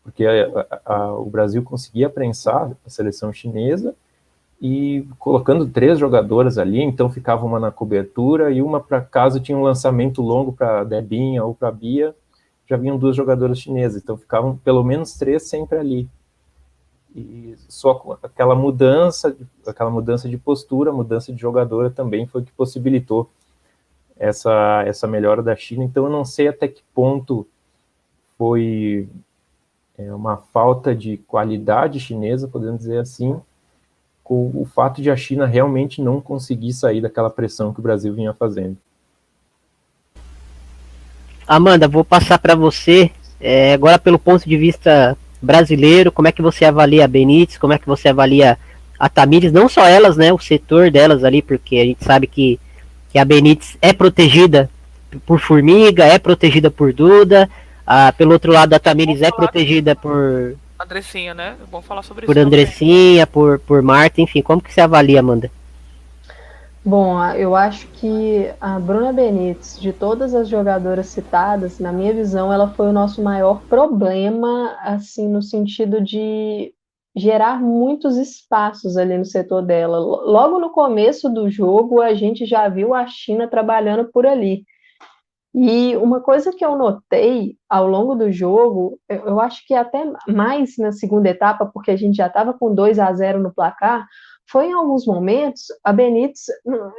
[0.03, 3.95] porque a, a, o Brasil conseguia prensar a seleção chinesa
[4.61, 9.57] e colocando três jogadoras ali, então ficava uma na cobertura e uma para caso tinha
[9.57, 12.15] um lançamento longo para Debinha ou para Bia,
[12.67, 16.09] já vinham duas jogadoras chinesas, então ficavam pelo menos três sempre ali.
[17.15, 19.37] E só aquela mudança,
[19.67, 23.31] aquela mudança de postura, mudança de jogadora também foi que possibilitou
[24.19, 25.85] essa essa melhora da China.
[25.85, 27.47] Então eu não sei até que ponto
[28.37, 29.09] foi
[29.97, 33.41] é, uma falta de qualidade chinesa, podemos dizer assim,
[34.25, 38.13] com o fato de a China realmente não conseguir sair daquela pressão que o Brasil
[38.13, 38.77] vinha fazendo.
[41.47, 46.43] Amanda, vou passar para você é, agora pelo ponto de vista brasileiro, como é que
[46.43, 48.59] você avalia a Benítez, como é que você avalia
[48.99, 52.59] a Tamires, não só elas, né, o setor delas ali, porque a gente sabe que,
[53.11, 54.71] que a Benítez é protegida
[55.27, 57.49] por Formiga, é protegida por Duda,
[57.87, 61.55] ah, pelo outro lado a Tamires é protegida por Andressinha, né?
[61.71, 62.41] Vamos falar sobre por isso.
[62.41, 65.51] Por Andressinha, por, por Marta, enfim, como que você avalia, Amanda?
[66.87, 72.53] Bom, eu acho que a Bruna Benítez, de todas as jogadoras citadas, na minha visão,
[72.53, 76.75] ela foi o nosso maior problema, assim, no sentido de
[77.17, 79.99] gerar muitos espaços ali no setor dela.
[79.99, 84.65] Logo no começo do jogo, a gente já viu a China trabalhando por ali.
[85.55, 90.77] E uma coisa que eu notei ao longo do jogo, eu, acho que até mais
[90.77, 94.05] na segunda etapa, porque a gente já estava com 2 a 0 no placar,
[94.51, 96.45] foi em alguns momentos a Benítez,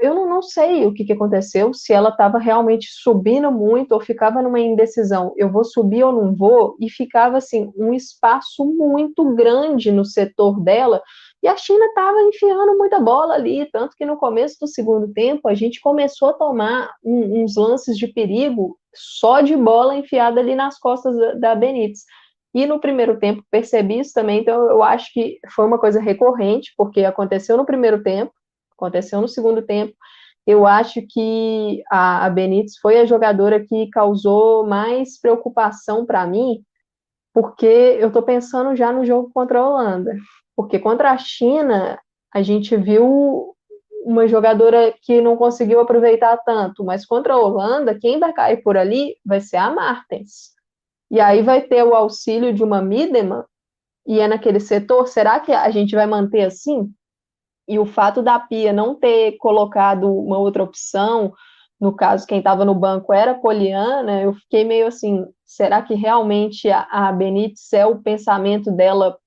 [0.02, 4.42] eu não, sei o que, que aconteceu, se ela estava realmente subindo muito ou ficava
[4.42, 9.92] numa indecisão, eu vou subir ou não vou, e ficava assim um espaço muito grande
[9.92, 11.02] no setor dela
[11.46, 15.48] e a China estava enfiando muita bola ali, tanto que no começo do segundo tempo
[15.48, 20.56] a gente começou a tomar um, uns lances de perigo só de bola enfiada ali
[20.56, 22.00] nas costas da, da Benítez.
[22.56, 26.74] E no primeiro tempo percebi isso também, então eu acho que foi uma coisa recorrente,
[26.78, 28.32] porque aconteceu no primeiro tempo,
[28.72, 29.94] aconteceu no segundo tempo.
[30.48, 36.64] Eu acho que a, Benítez foi a jogadora que causou mais preocupação para mim,
[37.34, 37.66] porque
[38.00, 40.16] eu estou pensando já no jogo contra a Holanda.
[40.56, 42.00] Porque contra a China,
[42.34, 43.54] a gente viu
[44.06, 48.78] uma jogadora que não conseguiu aproveitar tanto, mas contra a Holanda, quem vai cair por
[48.78, 50.55] ali vai ser a Martens.
[51.16, 53.46] E aí vai ter o auxílio de uma Mideman,
[54.06, 56.92] e é naquele setor, será que a gente vai manter assim?
[57.66, 61.34] E o fato da Pia não ter colocado uma outra opção,
[61.80, 65.94] no caso, quem estava no banco era a Poliana, eu fiquei meio assim, será que
[65.94, 69.18] realmente a, a Benítez é o pensamento dela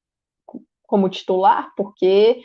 [0.82, 2.42] como titular, porque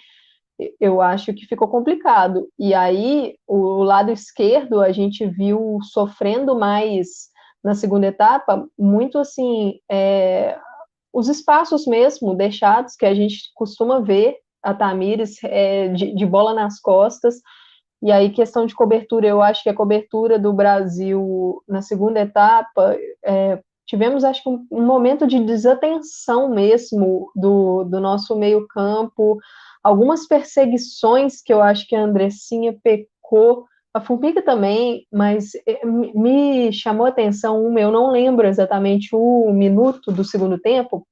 [0.79, 2.47] eu acho que ficou complicado.
[2.57, 7.32] E aí, o lado esquerdo, a gente viu sofrendo mais
[7.63, 10.59] na segunda etapa, muito assim, é,
[11.13, 16.53] os espaços mesmo deixados, que a gente costuma ver a Tamires é, de, de bola
[16.53, 17.35] nas costas.
[18.01, 22.97] E aí, questão de cobertura, eu acho que a cobertura do Brasil na segunda etapa
[23.23, 29.37] é, tivemos, acho que, um, um momento de desatenção mesmo do, do nosso meio-campo,
[29.83, 36.73] algumas perseguições que eu acho que a Andressinha pecou, a Formiga também, mas eh, me
[36.73, 41.07] chamou a atenção uma, eu não lembro exatamente o minuto do segundo tempo,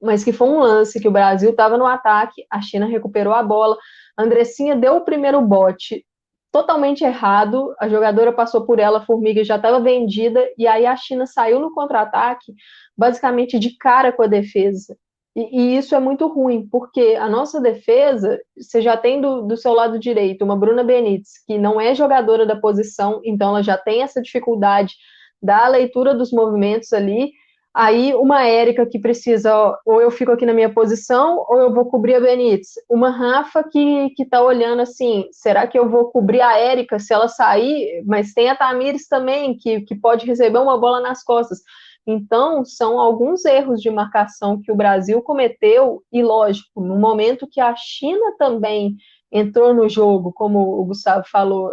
[0.00, 3.42] mas que foi um lance que o Brasil estava no ataque, a China recuperou a
[3.42, 3.76] bola,
[4.16, 6.04] a Andressinha deu o primeiro bote,
[6.50, 7.74] totalmente errado.
[7.78, 11.60] A jogadora passou por ela, a formiga já estava vendida, e aí a China saiu
[11.60, 12.54] no contra-ataque,
[12.96, 14.96] basicamente de cara com a defesa.
[15.36, 19.54] E, e, isso é muito ruim, porque a nossa defesa, você já tem do, do
[19.54, 23.76] seu lado direito uma Bruna Benítez, que não é jogadora da posição, então ela já
[23.76, 24.94] tem essa dificuldade
[25.42, 27.32] da leitura dos movimentos ali.
[27.74, 31.74] Aí uma Érica que precisa, ó, ou eu fico aqui na minha posição, ou eu
[31.74, 32.68] vou cobrir a Benítez.
[32.88, 37.12] Uma Rafa que, que tá olhando assim, será que eu vou cobrir a Érica se
[37.12, 38.02] ela sair?
[38.06, 41.58] Mas tem a Tamires também, que, que pode receber uma bola nas costas.
[42.06, 47.60] Então, são alguns erros de marcação que o Brasil cometeu, e lógico, no momento que
[47.60, 48.96] a China também
[49.32, 51.72] entrou no jogo, como o Gustavo falou,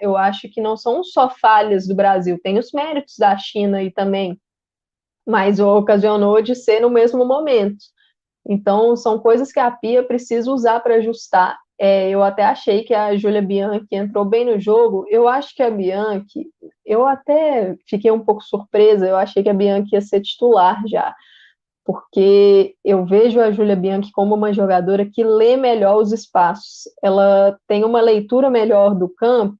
[0.00, 3.90] eu acho que não são só falhas do Brasil, tem os méritos da China aí
[3.90, 4.38] também
[5.26, 7.84] mas ocasionou de ser no mesmo momento.
[8.46, 11.58] Então, são coisas que a Pia precisa usar para ajustar.
[11.82, 15.06] É, eu até achei que a Júlia Bianchi entrou bem no jogo.
[15.08, 16.46] Eu acho que a Bianchi,
[16.84, 21.14] eu até fiquei um pouco surpresa, eu achei que a Bianchi ia ser titular já,
[21.82, 26.82] porque eu vejo a Júlia Bianchi como uma jogadora que lê melhor os espaços.
[27.02, 29.56] Ela tem uma leitura melhor do campo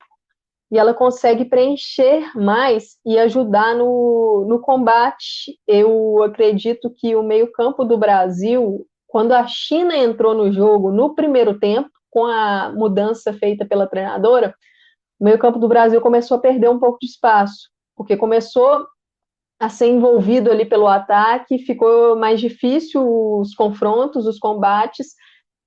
[0.70, 5.58] e ela consegue preencher mais e ajudar no, no combate.
[5.66, 11.58] Eu acredito que o meio-campo do Brasil, quando a China entrou no jogo no primeiro
[11.58, 14.54] tempo, com a mudança feita pela treinadora,
[15.18, 18.86] o meio-campo do Brasil começou a perder um pouco de espaço, porque começou
[19.60, 23.02] a ser envolvido ali pelo ataque, ficou mais difícil
[23.38, 25.14] os confrontos, os combates,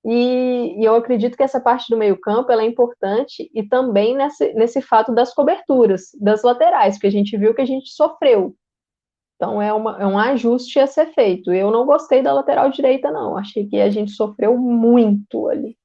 [0.06, 4.82] e, e, eu acredito que essa parte do meio-campo é importante e também nesse, nesse
[4.82, 8.54] fato das coberturas, das laterais, que a gente viu que a gente sofreu.
[9.36, 11.54] Então é, uma, é um ajuste a ser feito.
[11.54, 13.38] Eu não gostei da lateral direita, não.
[13.38, 15.78] Achei que a gente sofreu muito ali.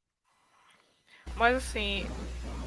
[1.39, 2.07] Mas assim,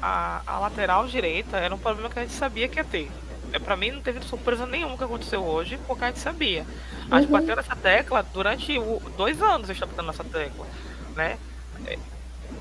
[0.00, 3.10] a, a lateral direita era um problema que a gente sabia que ia ter.
[3.52, 6.64] É, para mim não teve surpresa nenhuma que aconteceu hoje, porque a gente sabia.
[7.10, 7.38] A gente uhum.
[7.38, 10.66] bateu nessa tecla durante o, dois anos, a gente tá batendo nessa tecla
[11.14, 11.38] né?
[11.86, 11.98] É,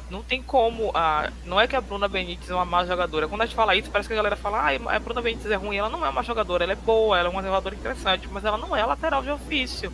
[0.09, 0.91] não tem como.
[0.93, 3.27] A, não é que a Bruna Benítez é uma má jogadora.
[3.27, 5.55] Quando a gente fala isso, parece que a galera fala, ah, a Bruna Benítez é
[5.55, 5.77] ruim.
[5.77, 8.57] Ela não é uma jogadora, ela é boa, ela é uma jogadora interessante, mas ela
[8.57, 9.91] não é lateral de ofício.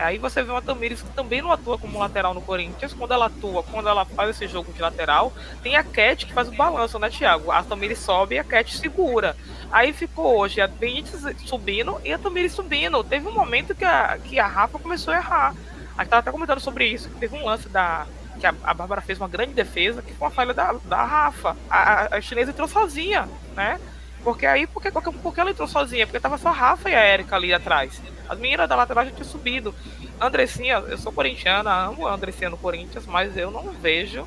[0.00, 2.92] Aí você vê uma Tamires que também não atua como lateral no Corinthians.
[2.94, 5.32] Quando ela atua, quando ela faz esse jogo de lateral,
[5.62, 7.50] tem a Cat que faz o balanço, né, Thiago?
[7.50, 9.36] A Tamires sobe e a Cat segura.
[9.70, 13.04] Aí ficou hoje a Benítez subindo e a Tamires subindo.
[13.04, 15.54] Teve um momento que a, que a Rafa começou a errar.
[15.96, 18.06] A gente tava até comentando sobre isso, teve um lance da.
[18.38, 21.54] Que a, a Bárbara fez uma grande defesa, que foi uma falha da, da Rafa.
[21.68, 23.78] A, a chinesa entrou sozinha, né?
[24.22, 26.06] Porque aí, porque, porque ela entrou sozinha?
[26.06, 28.00] Porque tava só a Rafa e a Erika ali atrás.
[28.28, 29.74] As meninas da lateral já tinham subido.
[30.20, 34.26] Andressinha, eu sou corintiana, amo a Andressinha no Corinthians, mas eu não vejo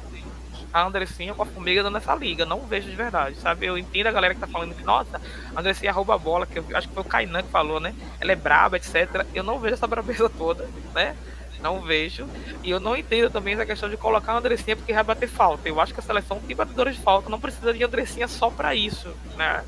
[0.74, 2.46] a Andressinha com a Formiga dando essa liga.
[2.46, 3.68] Não vejo de verdade, sabe?
[3.68, 5.22] Eu entendo a galera que tá falando que, nossa,
[5.56, 7.94] a Andressinha rouba a bola, que eu acho que foi o Kainan que falou, né?
[8.20, 9.26] Ela é braba, etc.
[9.34, 11.16] Eu não vejo essa brabeza toda, né?
[11.64, 12.28] Não vejo.
[12.61, 15.68] E eu não entendo também essa questão de colocar a Andressinha porque vai bater falta.
[15.68, 18.76] Eu acho que a seleção tem batedores de falta, não precisa de Andressinha só para
[18.76, 19.64] isso, né?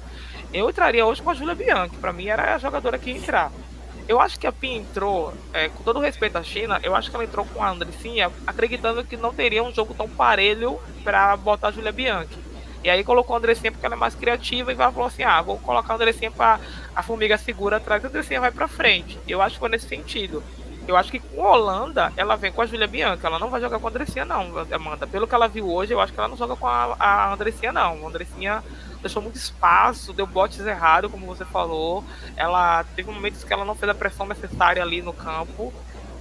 [0.54, 3.52] Eu entraria hoje com a Júlia Bianchi, para mim era a jogadora que ia entrar.
[4.08, 7.16] Eu acho que a Pin entrou, é, com todo respeito à China, eu acho que
[7.16, 11.70] ela entrou com a Andressinha acreditando que não teria um jogo tão parelho para botar
[11.70, 12.38] a Júlia Bianchi.
[12.84, 15.41] E aí colocou a Andressinha porque ela é mais criativa e vai falou assim: ah,
[15.41, 16.60] vou colocar a Andressinha para
[16.96, 19.18] a formiga segura atrás a Andressinha vai para frente.
[19.28, 20.43] Eu acho que foi nesse sentido.
[20.88, 23.28] Eu acho que com Holanda, ela vem com a Júlia Bianca.
[23.28, 25.08] Ela não vai jogar com a Andressinha, não, Amanda.
[25.08, 27.72] Pelo que ela viu hoje, eu acho que ela não joga com a, a Andressinha,
[27.72, 28.06] não.
[28.06, 28.64] A Andressinha
[29.02, 32.04] deixou muito espaço, deu botes errado, como você falou.
[32.36, 35.74] Ela teve momentos que ela não fez a pressão necessária ali no campo.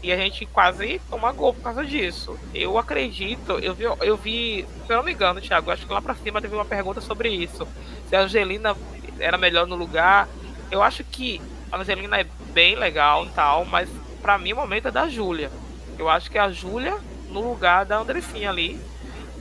[0.03, 2.39] E a gente quase toma gol por causa disso.
[2.53, 6.03] Eu acredito, eu vi, eu vi se eu não me engano, Thiago, acho que lá
[6.03, 7.67] pra cima teve uma pergunta sobre isso.
[8.09, 8.77] Se a Angelina
[9.19, 10.29] era melhor no lugar.
[10.71, 11.41] Eu acho que
[11.71, 13.89] a Angelina é bem legal e tal, mas
[14.25, 15.51] para mim o momento é da Júlia.
[15.99, 16.97] Eu acho que é a Júlia
[17.31, 18.81] no lugar da Andressinha ali,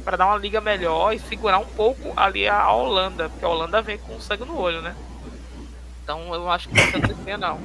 [0.04, 3.82] para dar uma liga melhor e segurar um pouco ali a Holanda, porque a Holanda
[3.82, 4.94] vem com sangue no olho, né?
[6.04, 7.60] Então eu acho que não é a Andressinha não.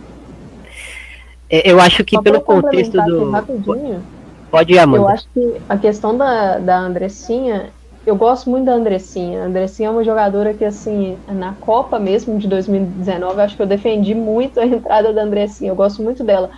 [1.50, 3.32] É, eu acho que Só pelo contexto do.
[3.32, 4.06] Rapidinho,
[4.48, 5.02] Pode ir, Amanda.
[5.02, 7.70] Eu acho que a questão da, da Andressinha,
[8.06, 9.42] eu gosto muito da Andressinha.
[9.42, 13.62] A Andressinha é uma jogadora que, assim, na Copa mesmo de 2019, eu acho que
[13.62, 15.72] eu defendi muito a entrada da Andressinha.
[15.72, 16.50] Eu gosto muito dela.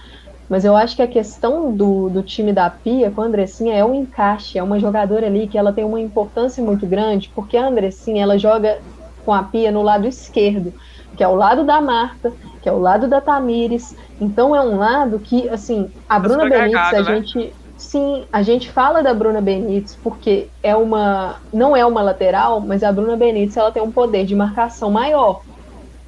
[0.51, 3.85] Mas eu acho que a questão do, do time da Pia com a Andressinha é
[3.85, 7.69] um encaixe, é uma jogadora ali que ela tem uma importância muito grande, porque a
[7.69, 8.81] Andressinha ela joga
[9.25, 10.75] com a Pia no lado esquerdo,
[11.17, 13.95] que é o lado da Marta, que é o lado da Tamires.
[14.21, 17.05] Então é um lado que, assim, a Bruna Benítez, a né?
[17.05, 17.53] gente.
[17.77, 21.37] Sim, a gente fala da Bruna Benítez porque é uma.
[21.53, 25.43] não é uma lateral, mas a Bruna Benítez ela tem um poder de marcação maior.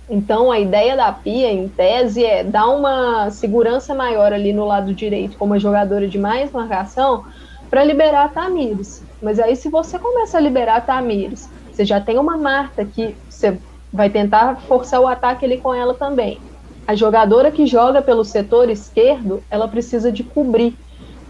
[0.09, 4.95] Então, a ideia da Pia, em tese, é dar uma segurança maior ali no lado
[4.95, 7.23] direito, como a jogadora de mais marcação,
[7.71, 9.07] para liberar a Tamires.
[9.21, 13.19] Mas aí, se você começa a liberar a Tamires, você já tem uma Marta que
[13.29, 16.45] você vai tentar forçar o ataque ali com ela também.
[16.87, 20.79] a jogadora que joga pelo setor esquerdo, ela precisa de cobrir.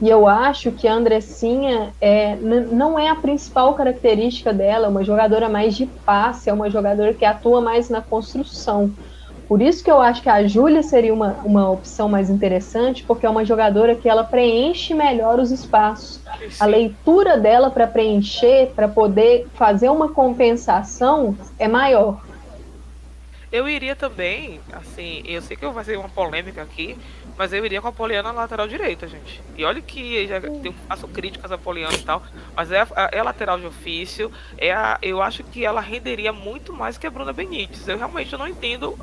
[0.02, 5.04] E eu acho que a Andressinha é, não é a principal característica dela, é uma
[5.04, 8.92] jogadora mais de passe, é uma jogadora que atua mais na construção.
[9.46, 13.24] Por isso que eu acho que a Júlia seria uma, uma opção mais interessante, porque
[13.24, 16.20] é uma jogadora que ela preenche melhor os espaços.
[16.58, 22.20] A leitura dela para preencher, para poder fazer uma compensação, é maior.
[23.52, 26.96] Eu iria também, assim, eu sei que vai ser uma polêmica aqui,
[27.36, 29.40] mas eu iria com a Poliana na lateral direita, gente.
[29.56, 32.22] E olha que já eu faço críticas a Poliana e tal,
[32.54, 34.30] mas é, a, é lateral de ofício.
[34.58, 37.88] É a, eu acho que ela renderia muito mais que a Bruna Benítez.
[37.88, 38.98] Eu realmente não entendo,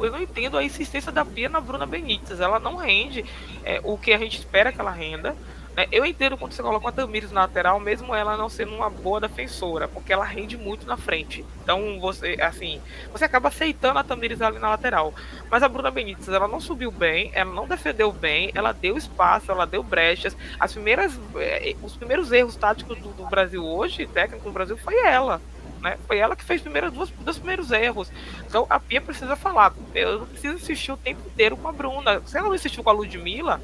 [0.00, 2.40] eu não entendo a insistência da Pia na Bruna Benítez.
[2.40, 3.24] Ela não rende
[3.64, 5.36] é, o que a gente espera que ela renda.
[5.76, 5.86] Né?
[5.90, 9.20] Eu entendo quando você coloca uma Tamires na lateral, mesmo ela não sendo uma boa
[9.20, 11.44] defensora, porque ela rende muito na frente.
[11.62, 12.80] Então você, assim,
[13.12, 15.12] você acaba aceitando a Tamires ali na lateral.
[15.50, 19.50] Mas a Bruna Benítez, ela não subiu bem, ela não defendeu bem, ela deu espaço,
[19.50, 20.36] ela deu brechas.
[20.58, 24.96] As primeiras, eh, os primeiros erros táticos do, do Brasil hoje, técnico do Brasil, foi
[25.04, 25.40] ela.
[25.84, 25.98] Né?
[26.06, 28.10] Foi ela que fez primeiro, duas, dos primeiros erros.
[28.46, 29.74] Então a Pia precisa falar.
[29.94, 32.22] Eu não preciso insistir o tempo inteiro com a Bruna.
[32.24, 33.60] Se ela não insistiu com a Ludmilla,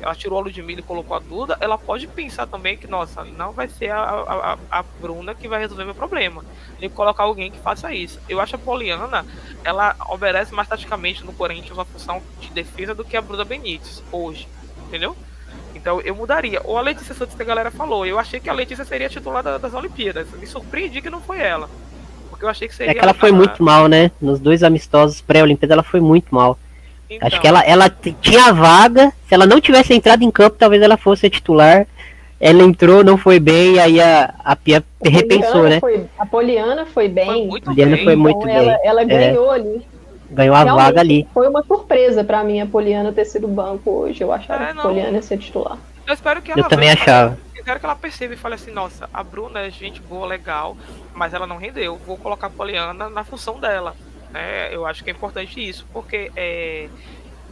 [0.00, 3.52] ela tirou a Ludmilla e colocou a Duda, ela pode pensar também que, nossa, não
[3.52, 6.44] vai ser a, a, a Bruna que vai resolver meu problema.
[6.78, 8.18] Que colocar alguém que faça isso.
[8.28, 9.26] Eu acho a Poliana,
[9.64, 14.02] ela obedece mais taticamente no Corinthians uma função de defesa do que a Bruna Benítez
[14.10, 14.48] hoje.
[14.86, 15.16] Entendeu?
[15.74, 16.60] Então eu mudaria.
[16.64, 18.04] Ou a Letícia Santos que a galera falou.
[18.04, 20.30] Eu achei que a Letícia seria titular das Olimpíadas.
[20.32, 21.68] Me surpreendi que não foi ela.
[22.28, 22.92] Porque eu achei que seria.
[22.92, 24.10] É que ela foi muito mal, né?
[24.20, 26.58] Nos dois amistosos pré-Olimpíada ela foi muito mal.
[27.10, 27.26] Então.
[27.26, 27.90] Acho que ela, ela
[28.20, 29.12] tinha vaga.
[29.26, 31.86] Se ela não tivesse entrado em campo, talvez ela fosse a titular.
[32.38, 35.78] Ela entrou, não foi bem, aí a, a Pia a repensou, né?
[35.80, 37.26] Foi, a Poliana foi bem.
[37.26, 38.04] Foi muito Poliana bem.
[38.04, 38.56] foi muito então, bem.
[38.56, 39.04] Ela, ela é.
[39.04, 39.56] ganhou é.
[39.56, 39.86] ali.
[40.30, 41.28] Ganhou a Realmente, vaga ali.
[41.34, 44.22] Foi uma surpresa para mim a Poliana ter sido banco hoje.
[44.22, 45.76] Eu achava é, que a Poliana ia ser titular.
[46.06, 47.36] Eu espero que ela Eu também achava.
[47.54, 50.76] Eu quero que ela perceba e fale assim, nossa, a Bruna é gente boa, legal,
[51.14, 52.00] mas ela não rendeu.
[52.06, 53.94] Vou colocar a Poliana na função dela.
[54.32, 54.74] Né?
[54.74, 56.88] Eu acho que é importante isso, porque é,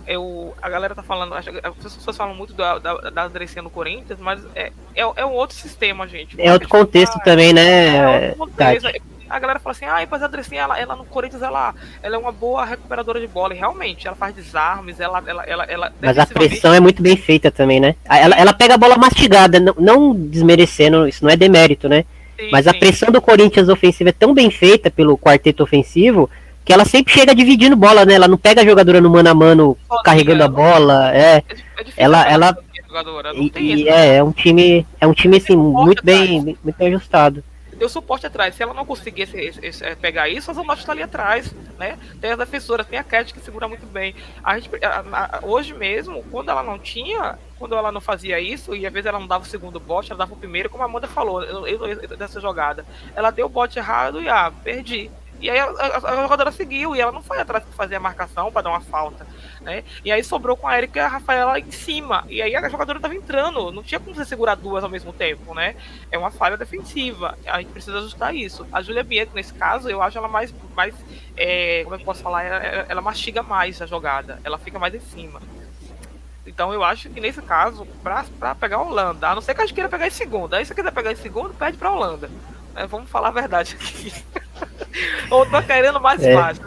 [0.08, 4.18] eu, a galera tá falando, as pessoas falam muito da, da, da Andressinha no Corinthians,
[4.18, 6.40] mas é, é, é, um outro sistema, gente.
[6.40, 8.28] É outro contexto ah, também, né?
[8.28, 8.88] É contexto.
[9.28, 12.18] A galera fala assim, ah, mas a Andressinha, ela, ela no Corinthians, ela, ela é
[12.18, 13.54] uma boa recuperadora de bola.
[13.54, 15.22] E realmente, ela faz desarmes, ela.
[15.26, 17.94] ela, ela, ela mas a pressão é muito bem feita também, né?
[18.06, 22.06] Ela, ela pega a bola mastigada, não, não desmerecendo, isso não é demérito, né?
[22.40, 22.70] Sim, mas sim.
[22.70, 26.30] a pressão do Corinthians ofensiva é tão bem feita pelo quarteto ofensivo
[26.68, 28.12] que ela sempre chega dividindo bola, né?
[28.12, 31.38] Ela não pega a jogadora no mano a mano carregando a bola, é.
[31.38, 31.44] é,
[31.96, 32.58] ela, ela
[33.56, 37.42] e, é, é um time, é um time assim muito bem, muito bem ajustado
[37.78, 38.54] deu suporte atrás.
[38.54, 41.54] Se ela não conseguir esse, esse, esse, é, pegar isso, as Zanotti está ali atrás,
[41.78, 41.96] né?
[42.20, 44.14] Tem as defensoras, tem a Cat que segura muito bem.
[44.42, 48.74] A gente, a, a, hoje mesmo, quando ela não tinha, quando ela não fazia isso,
[48.74, 50.86] e às vezes ela não dava o segundo bote, ela dava o primeiro, como a
[50.86, 52.84] Amanda falou eu, eu, eu, dessa jogada.
[53.14, 55.08] Ela deu o bote errado e ah, perdi.
[55.41, 58.01] E aí a, a, a, jogadora seguiu e ela não foi atrás de fazer a
[58.01, 59.26] marcação para dar uma falta.
[59.61, 59.84] Né?
[60.05, 62.24] E aí sobrou com a Erika e a Rafaela em cima.
[62.28, 63.70] E aí a jogadora estava entrando.
[63.70, 65.76] Não tinha como você segurar duas ao mesmo tempo, né?
[66.11, 67.39] É uma falha defensiva.
[67.47, 68.66] A gente precisa ajustar isso.
[68.72, 70.53] A Julia Bianco, nesse caso, eu acho ela mais.
[70.74, 70.95] mais
[71.36, 72.43] é, como é que eu posso falar?
[72.43, 74.41] Ela, ela mastiga mais a jogada.
[74.43, 75.41] Ela fica mais em cima.
[76.49, 79.66] Então eu acho que nesse caso, para pegar a Holanda, a não ser que a
[79.66, 80.55] gente queira pegar em segundo.
[80.55, 82.30] Aí se você quiser pegar em segundo, pede para a Holanda.
[82.74, 84.12] É, vamos falar a verdade aqui.
[85.30, 86.34] Ou tô querendo mais é.
[86.34, 86.64] fácil.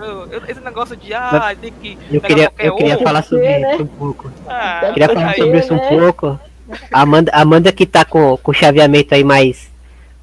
[0.47, 1.97] esse negócio de ah, tem que.
[2.11, 3.73] Eu queria, eu queria falar sobre né?
[3.73, 4.31] isso um pouco.
[4.47, 5.89] Ah, queria falar sobre isso um né?
[5.89, 6.39] pouco.
[6.91, 9.69] A Amanda, Amanda que tá com, com o chaveamento aí mais,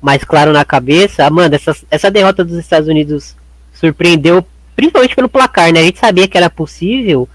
[0.00, 1.24] mais claro na cabeça.
[1.24, 3.36] Amanda, essa, essa derrota dos Estados Unidos
[3.72, 4.44] surpreendeu,
[4.74, 5.80] principalmente pelo placar, né?
[5.80, 7.28] A gente sabia que era possível,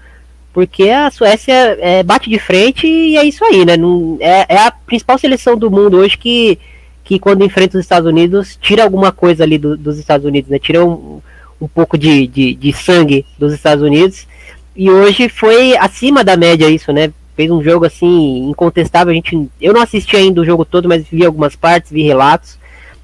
[0.52, 3.76] porque a Suécia é, bate de frente e é isso aí, né?
[3.76, 6.58] Não, é, é a principal seleção do mundo hoje que
[7.04, 10.58] que quando enfrenta os Estados Unidos, tira alguma coisa ali do, dos Estados Unidos, né?
[10.58, 11.20] Tira um,
[11.60, 14.26] um pouco de, de, de, sangue dos Estados Unidos.
[14.74, 17.12] E hoje foi acima da média isso, né?
[17.36, 19.12] Fez um jogo assim, incontestável.
[19.12, 22.58] A gente, eu não assisti ainda o jogo todo, mas vi algumas partes, vi relatos.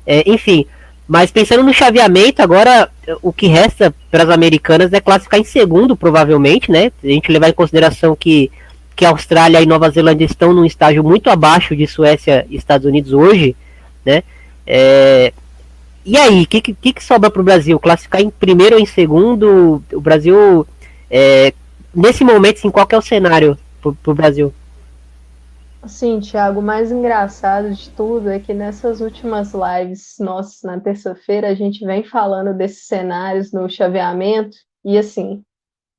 [0.06, 0.64] É, enfim,
[1.06, 2.88] mas pensando no chaveamento, agora
[3.20, 6.90] o que resta para as americanas é classificar em segundo, provavelmente, né?
[7.04, 8.50] A gente levar em consideração que,
[8.96, 12.86] que a Austrália e Nova Zelândia estão num estágio muito abaixo de Suécia e Estados
[12.86, 13.54] Unidos hoje
[14.04, 14.22] né?
[14.66, 15.32] É,
[16.04, 17.78] e aí, o que, que, que, sobra para o Brasil?
[17.78, 19.82] Classificar em primeiro ou em segundo?
[19.92, 20.66] O Brasil,
[21.10, 21.52] é,
[21.94, 24.52] nesse momento, assim, qual é o cenário para o Brasil?
[25.86, 31.48] Sim, Thiago, o mais engraçado de tudo é que nessas últimas lives nossas na terça-feira
[31.48, 35.42] a gente vem falando desses cenários no chaveamento e assim,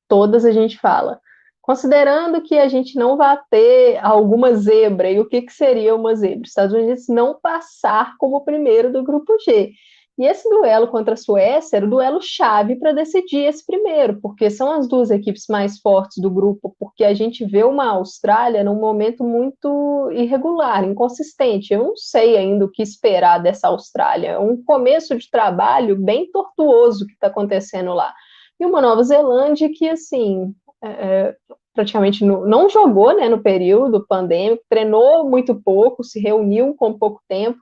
[0.07, 1.19] todas a gente fala.
[1.62, 6.16] Considerando que a gente não vai ter alguma zebra, e o que, que seria uma
[6.16, 6.41] zebra?
[6.41, 9.72] Os Estados Unidos não passar como primeiro do grupo G.
[10.18, 14.49] E esse duelo contra a Suécia era o duelo chave para decidir esse primeiro, porque
[14.49, 18.80] são as duas equipes mais fortes do grupo, porque a gente vê uma Austrália num
[18.80, 21.74] momento muito irregular, inconsistente.
[21.74, 24.32] Eu não sei ainda o que esperar dessa Austrália.
[24.32, 28.14] É um começo de trabalho bem tortuoso que está acontecendo lá.
[28.59, 30.53] E uma Nova Zelândia que, assim,
[30.84, 31.36] é, é
[31.73, 37.21] praticamente no, não jogou né, no período pandêmico, treinou muito pouco, se reuniu com pouco
[37.27, 37.57] tempo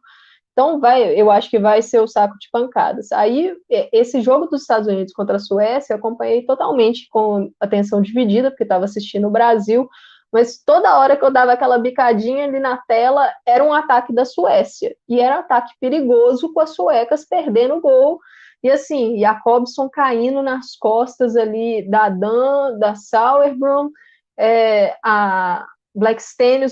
[0.60, 3.14] então, vai, eu acho que vai ser o saco de pancadas.
[3.14, 3.56] Aí,
[3.94, 8.64] esse jogo dos Estados Unidos contra a Suécia, eu acompanhei totalmente com atenção dividida, porque
[8.64, 9.88] estava assistindo o Brasil,
[10.34, 14.26] mas toda hora que eu dava aquela bicadinha ali na tela, era um ataque da
[14.26, 14.94] Suécia.
[15.08, 18.20] E era um ataque perigoso com as suecas perdendo o gol.
[18.64, 23.90] E assim, Jacobson caindo nas costas ali da Dan, da Sauerbrunn,
[24.38, 25.66] é, a,
[26.00, 26.22] Black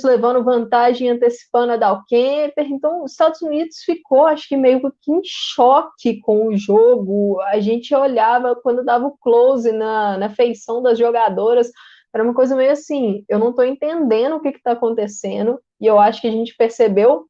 [0.04, 2.66] levando vantagem, antecipando a Dalkemper.
[2.72, 7.40] Então, os Estados Unidos ficou, acho que meio que em choque com o jogo.
[7.42, 11.70] A gente olhava quando dava o close na, na feição das jogadoras.
[12.14, 15.60] Era uma coisa meio assim: eu não estou entendendo o que está acontecendo.
[15.82, 17.26] E eu acho que a gente percebeu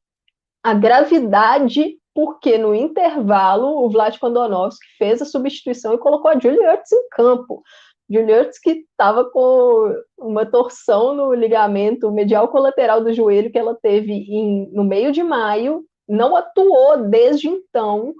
[0.62, 6.58] a gravidade, porque no intervalo o Vlad Kondonovski fez a substituição e colocou a Julie
[6.58, 7.62] em campo.
[8.10, 14.12] Julius que estava com uma torção no ligamento medial colateral do joelho que ela teve
[14.12, 18.12] em, no meio de maio, não atuou desde então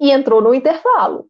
[0.00, 1.26] e entrou no intervalo.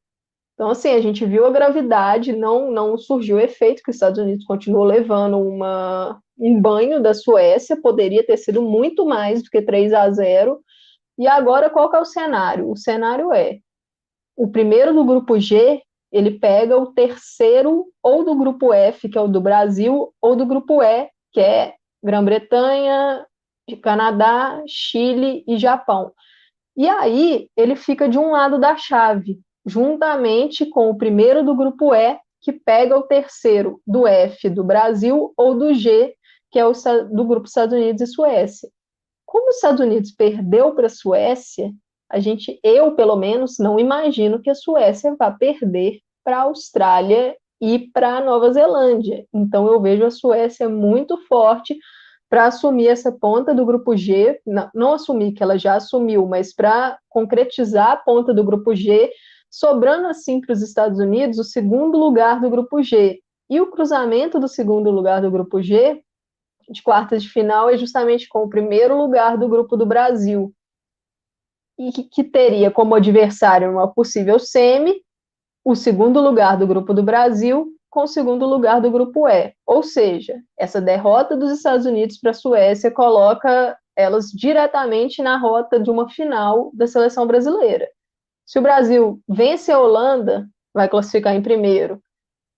[0.54, 4.20] Então, assim, a gente viu a gravidade, não, não surgiu o efeito que os Estados
[4.20, 9.60] Unidos continuou levando uma, um banho da Suécia, poderia ter sido muito mais do que
[9.60, 10.62] 3 a 0.
[11.20, 12.68] E agora, qual que é o cenário?
[12.68, 13.58] O cenário é
[14.36, 15.80] o primeiro do grupo G
[16.12, 20.44] ele pega o terceiro ou do grupo F, que é o do Brasil, ou do
[20.44, 23.24] grupo E, que é Grã-Bretanha,
[23.82, 26.12] Canadá, Chile e Japão.
[26.76, 31.94] E aí ele fica de um lado da chave, juntamente com o primeiro do grupo
[31.94, 36.14] E, que pega o terceiro do F do Brasil ou do G,
[36.50, 36.72] que é o
[37.12, 38.68] do grupo Estados Unidos e Suécia.
[39.30, 41.70] Como os Estados Unidos perdeu para a Suécia,
[42.10, 47.36] a gente, eu pelo menos, não imagino que a Suécia vá perder para a Austrália
[47.60, 49.24] e para a Nova Zelândia.
[49.32, 51.78] Então eu vejo a Suécia muito forte
[52.28, 56.52] para assumir essa ponta do grupo G, não, não assumir que ela já assumiu, mas
[56.52, 59.12] para concretizar a ponta do grupo G,
[59.48, 63.20] sobrando assim para os Estados Unidos o segundo lugar do grupo G.
[63.48, 66.02] E o cruzamento do segundo lugar do grupo G,
[66.70, 70.54] de quartas de final, é justamente com o primeiro lugar do grupo do Brasil
[71.78, 75.02] e que, que teria como adversário uma possível semi
[75.64, 79.52] o segundo lugar do grupo do Brasil com o segundo lugar do grupo E.
[79.66, 85.80] Ou seja, essa derrota dos Estados Unidos para a Suécia coloca elas diretamente na rota
[85.80, 87.88] de uma final da seleção brasileira.
[88.46, 92.00] Se o Brasil vence a Holanda, vai classificar em primeiro,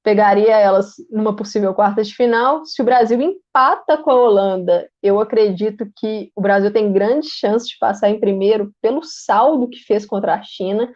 [0.03, 2.64] pegaria elas numa possível quarta de final.
[2.66, 7.68] Se o Brasil empata com a Holanda, eu acredito que o Brasil tem grande chance
[7.68, 10.92] de passar em primeiro pelo saldo que fez contra a China.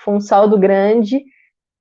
[0.00, 1.24] Foi um saldo grande.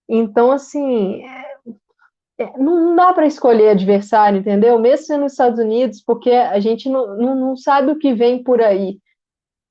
[0.07, 4.79] Então, assim, é, é não dá para escolher adversário, entendeu?
[4.79, 8.41] Mesmo sendo nos Estados Unidos, porque a gente não, não, não sabe o que vem
[8.43, 8.97] por aí.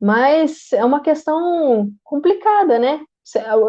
[0.01, 3.01] Mas é uma questão complicada, né?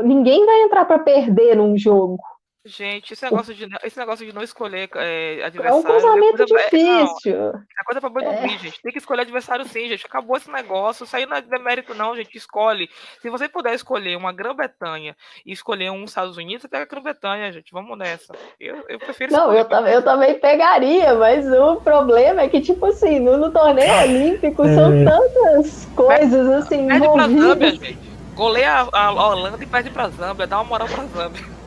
[0.03, 2.17] Ninguém vai entrar para perder num jogo.
[2.63, 5.77] Gente, esse negócio de, esse negócio de não escolher é, adversário.
[5.77, 7.33] É um casamento é coisa, difícil.
[7.33, 8.47] É, não, é coisa pra boi é.
[8.49, 8.81] gente.
[8.83, 10.05] Tem que escolher adversário sim, gente.
[10.05, 11.03] Acabou esse negócio.
[11.03, 12.37] Isso aí não é demérito, não, gente.
[12.37, 12.87] Escolhe.
[13.19, 17.51] Se você puder escolher uma Grã-Bretanha e escolher um Estados Unidos, você pega a Grã-Bretanha,
[17.51, 17.71] gente.
[17.71, 18.31] Vamos nessa.
[18.59, 22.85] Eu, eu prefiro Não, eu, também, eu também pegaria, mas o problema é que, tipo
[22.85, 25.03] assim, no, no torneio olímpico são é.
[25.03, 26.87] tantas coisas assim.
[26.87, 28.11] Perde pra Zâmbia, gente.
[28.35, 30.45] Goleia a, a Holanda e perde pra Zâmbia.
[30.45, 31.60] Dá uma moral pra Zâmbia.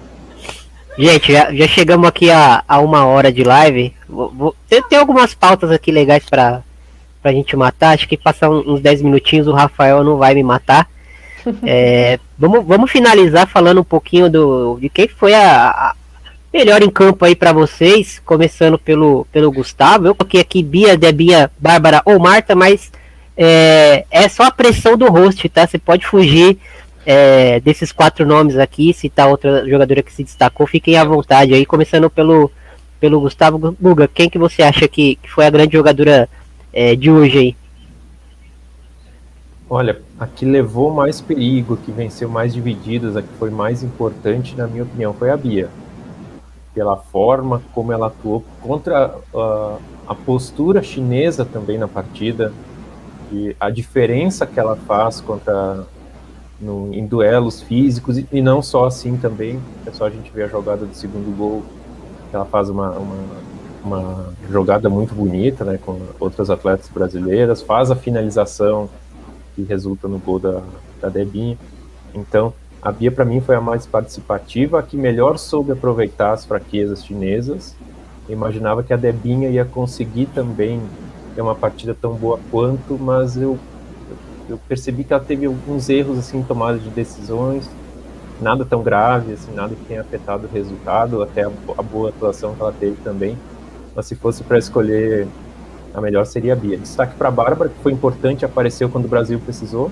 [0.96, 3.92] Gente, já, já chegamos aqui a, a uma hora de live.
[4.08, 4.56] Vou, vou,
[4.96, 6.62] algumas pautas aqui legais pra,
[7.20, 7.94] pra gente matar.
[7.94, 10.88] Acho que passar uns 10 minutinhos o Rafael não vai me matar.
[11.62, 15.94] É, vamos, vamos finalizar falando um pouquinho do, de quem foi a, a
[16.50, 20.06] melhor em campo aí para vocês, começando pelo, pelo Gustavo.
[20.06, 22.90] Eu coloquei aqui Bia, Debinha, Bárbara ou Marta, mas
[23.36, 25.66] é, é só a pressão do host, tá?
[25.66, 26.58] Você pode fugir
[27.06, 31.66] é, desses quatro nomes aqui, citar outra jogadora que se destacou, fiquem à vontade aí,
[31.66, 32.50] começando pelo,
[32.98, 36.28] pelo Gustavo Guga, quem que você acha que, que foi a grande jogadora
[36.72, 37.56] é, de hoje aí?
[39.68, 44.54] Olha, a que levou mais perigo, que venceu mais divididas, a que foi mais importante,
[44.54, 45.68] na minha opinião, foi a Bia.
[46.74, 52.52] pela forma como ela atuou contra uh, a postura chinesa também na partida
[53.32, 55.84] e a diferença que ela faz contra
[56.60, 60.44] no, em duelos físicos e, e, não só assim também é só a gente ver
[60.44, 61.62] a jogada do segundo gol
[62.32, 63.16] ela faz uma, uma,
[63.84, 68.88] uma jogada muito bonita né com outras atletas brasileiras faz a finalização
[69.54, 70.62] que resulta no gol da,
[71.00, 71.58] da Debinha
[72.14, 72.52] então
[72.84, 77.02] a Bia, para mim, foi a mais participativa, a que melhor soube aproveitar as fraquezas
[77.02, 77.74] chinesas.
[78.28, 80.82] Eu imaginava que a Debinha ia conseguir também
[81.34, 83.58] ter uma partida tão boa quanto, mas eu,
[84.48, 87.68] eu percebi que ela teve alguns erros assim, tomada de decisões,
[88.40, 92.54] nada tão grave, assim, nada que tenha afetado o resultado, até a, a boa atuação
[92.54, 93.38] que ela teve também.
[93.94, 95.26] Mas se fosse para escolher,
[95.94, 96.76] a melhor seria a Bia.
[96.76, 99.90] Destaque para a Bárbara, que foi importante, apareceu quando o Brasil precisou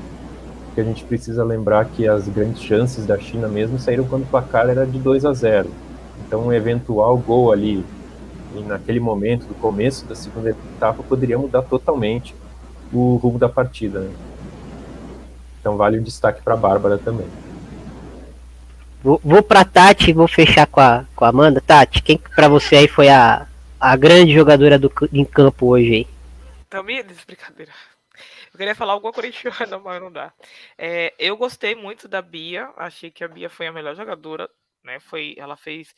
[0.74, 4.26] que a gente precisa lembrar que as grandes chances da China mesmo saíram quando o
[4.26, 5.68] placar era de 2 a 0.
[6.26, 7.84] Então, um eventual gol ali,
[8.66, 12.34] naquele momento, do começo da segunda etapa, poderia mudar totalmente
[12.92, 14.00] o rumo da partida.
[14.00, 14.10] Né?
[15.62, 17.28] Então, vale o destaque para a Bárbara também.
[19.00, 21.60] Vou, vou para Tati e vou fechar com a, com a Amanda.
[21.60, 23.46] Tati, quem para você aí foi a,
[23.78, 26.06] a grande jogadora do, em campo hoje aí?
[26.68, 27.70] Também, brincadeira.
[28.52, 30.32] Eu queria falar alguma corintiana, mas não dá.
[30.76, 34.50] É, eu gostei muito da Bia, achei que a Bia foi a melhor jogadora,
[34.82, 34.98] né?
[34.98, 35.94] Foi, ela fez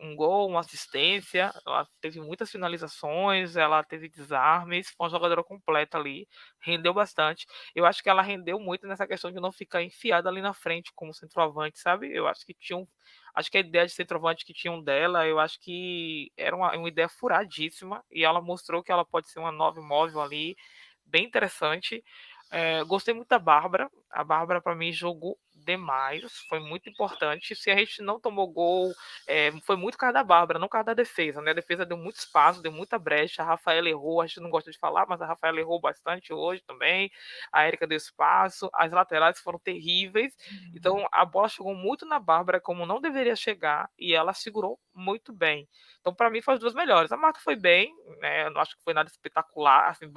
[0.00, 5.98] um gol, uma assistência, ela teve muitas finalizações, ela teve desarmes, foi uma jogadora completa
[5.98, 6.26] ali,
[6.60, 7.46] rendeu bastante.
[7.74, 10.90] Eu acho que ela rendeu muito nessa questão de não ficar enfiada ali na frente
[10.94, 12.10] como centroavante, sabe?
[12.14, 12.86] Eu acho que tinha um,
[13.34, 16.88] acho que a ideia de centroavante que tinham dela, eu acho que era uma, uma
[16.88, 20.56] ideia furadíssima e ela mostrou que ela pode ser uma nova móvel ali
[21.04, 22.02] bem interessante.
[22.50, 23.90] É, gostei muito da Bárbara.
[24.10, 26.24] A Bárbara, para mim, jogou demais.
[26.48, 27.54] Foi muito importante.
[27.54, 28.92] Se a gente não tomou gol,
[29.26, 31.40] é, foi muito causa da Bárbara, não causa da defesa.
[31.40, 31.52] Né?
[31.52, 33.42] A defesa deu muito espaço, deu muita brecha.
[33.42, 36.62] A Rafaela errou, a gente não gosta de falar, mas a Rafaela errou bastante hoje
[36.66, 37.10] também.
[37.52, 38.68] A Erika deu espaço.
[38.74, 40.34] As laterais foram terríveis.
[40.74, 41.06] Então, uhum.
[41.12, 45.68] a bola chegou muito na Bárbara, como não deveria chegar, e ela segurou muito bem.
[46.00, 47.12] Então, para mim, foi as duas melhores.
[47.12, 48.50] A Marta foi bem, né?
[48.50, 50.10] não acho que foi nada espetacular, assim,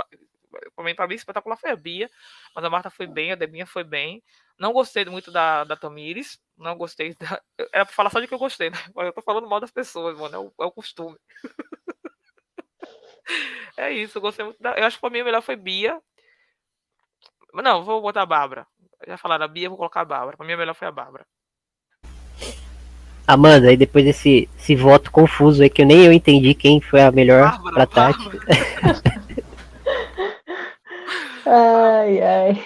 [0.96, 2.10] para mim espetacular foi a Bia,
[2.56, 4.24] mas a Marta foi bem, a Debinha foi bem.
[4.58, 7.42] Não gostei muito da, da Tamires, não gostei da.
[7.72, 8.78] Era pra falar só de que eu gostei, né?
[8.96, 11.18] Mas eu tô falando mal das pessoas, mano, é o, é o costume.
[13.78, 14.78] é isso, eu gostei muito da.
[14.78, 16.00] Eu acho que pra mim a melhor foi Bia.
[17.54, 18.66] Não, vou botar a Bárbara.
[19.08, 20.38] Já falaram a Bia, vou colocar a Bárbara.
[20.38, 21.26] Pra mim a melhor foi a Bárbara.
[23.26, 27.02] Amanda, aí depois desse esse voto confuso aí que eu nem eu entendi quem foi
[27.02, 28.30] a melhor Bárbara, pra Tati.
[31.46, 32.64] Ai, ai.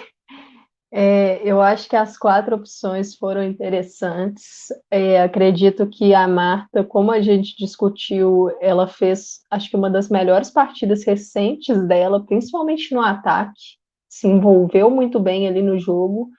[0.90, 4.68] É, eu acho que as quatro opções foram interessantes.
[4.90, 10.08] É, acredito que a Marta, como a gente discutiu, ela fez, acho que uma das
[10.08, 13.76] melhores partidas recentes dela, principalmente no ataque.
[14.08, 16.30] Se envolveu muito bem ali no jogo.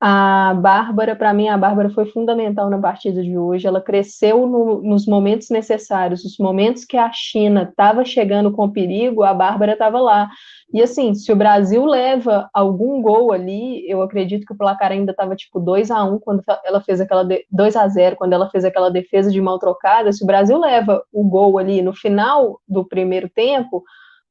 [0.00, 3.66] A Bárbara, para mim, a Bárbara foi fundamental na partida de hoje.
[3.66, 9.24] Ela cresceu no, nos momentos necessários, os momentos que a China estava chegando com perigo,
[9.24, 10.30] a Bárbara estava lá.
[10.72, 15.10] E assim, se o Brasil leva algum gol ali, eu acredito que o placar ainda
[15.10, 18.64] estava tipo 2 a 1 quando ela fez aquela 2 a 0 quando ela fez
[18.64, 20.12] aquela defesa de mal trocada.
[20.12, 23.82] Se o Brasil leva o gol ali no final do primeiro tempo,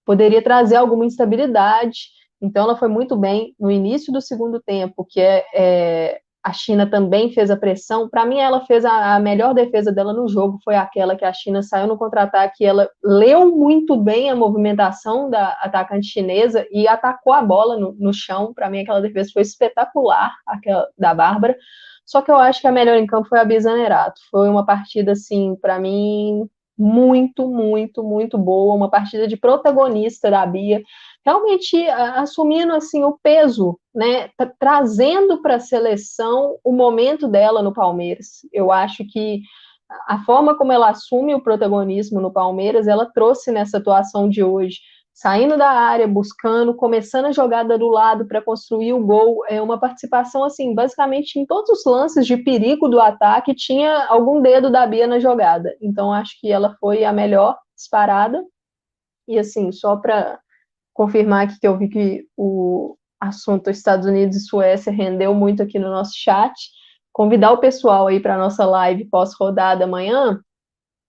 [0.05, 5.19] poderia trazer alguma instabilidade então, ela foi muito bem no início do segundo tempo, que
[5.19, 8.07] é, é a China também fez a pressão.
[8.07, 11.33] Para mim, ela fez a, a, melhor defesa dela no jogo, foi aquela que a
[11.33, 12.63] China saiu no contra-ataque.
[12.63, 18.13] Ela leu muito bem a movimentação da atacante chinesa e atacou a bola no, no
[18.13, 18.53] chão.
[18.53, 21.57] Para mim, aquela defesa foi espetacular, aquela da Bárbara.
[22.05, 24.21] Só que eu acho que a melhor em campo foi a Bizanerato.
[24.31, 26.47] Foi uma partida, assim, para mim,
[26.77, 28.75] muito, muito, muito boa.
[28.75, 30.81] Uma partida de protagonista da Bia
[31.25, 38.47] realmente assumindo assim o peso, né, trazendo para a seleção o momento dela no Palmeiras.
[38.53, 39.41] Eu acho que
[40.07, 44.79] a forma como ela assume o protagonismo no Palmeiras, ela trouxe nessa atuação de hoje,
[45.17, 49.79] saindo da área, buscando, começando a jogada do lado para construir o gol, é uma
[49.79, 54.85] participação assim, basicamente em todos os lances de perigo do ataque tinha algum dedo da
[54.85, 55.75] Bia na jogada.
[55.81, 58.45] Então acho que ela foi a melhor disparada.
[59.27, 60.39] E assim, só para
[60.93, 65.79] confirmar aqui que eu vi que o assunto Estados Unidos e Suécia rendeu muito aqui
[65.79, 66.53] no nosso chat.
[67.11, 70.39] Convidar o pessoal aí para a nossa live pós-rodada amanhã,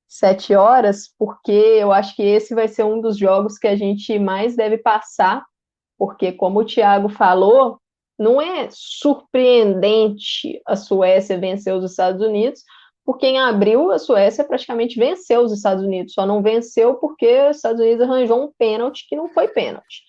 [0.09, 4.19] sete horas, porque eu acho que esse vai ser um dos jogos que a gente
[4.19, 5.45] mais deve passar,
[5.99, 7.79] porque, como o Thiago falou,
[8.19, 12.63] não é surpreendente a Suécia vencer os Estados Unidos,
[13.05, 17.57] porque em abril a Suécia praticamente venceu os Estados Unidos, só não venceu porque os
[17.57, 20.03] Estados Unidos arranjou um pênalti que não foi pênalti.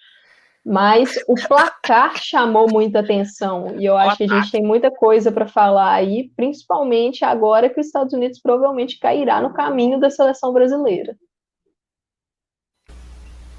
[0.65, 5.31] Mas o placar chamou muita atenção e eu acho que a gente tem muita coisa
[5.31, 10.51] para falar aí, principalmente agora que os Estados Unidos provavelmente cairá no caminho da seleção
[10.51, 11.15] brasileira.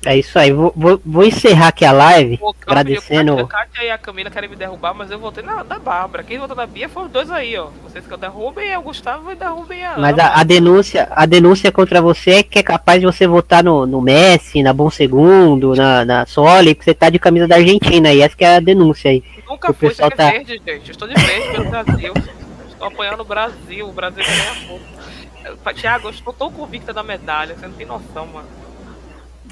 [0.05, 3.39] É isso aí, vou, vou, vou encerrar aqui a live Pô, agradecendo.
[3.39, 6.24] A Kátia e a Camila querem me derrubar, mas eu voltei na, na Bárbara.
[6.24, 7.68] Quem votou na Bia foram os dois aí, ó.
[7.82, 9.98] Vocês que eu derrubem é o Gustavo e derrubem a.
[9.98, 13.62] Mas a, a, denúncia, a denúncia contra você é que é capaz de você votar
[13.62, 17.56] no, no Messi, na Bom Segundo, na, na Soli, que você tá de camisa da
[17.56, 19.22] Argentina, e essa que é a denúncia aí.
[19.47, 20.31] Nunca fui ser tá...
[20.31, 20.89] verde, gente.
[20.89, 22.14] Eu estou de verde pelo Brasil.
[22.70, 24.81] Estou apoiando o Brasil, o Brasil ganha
[25.74, 28.48] Tiago, eu estou tão convicta da medalha, você não tem noção, mano.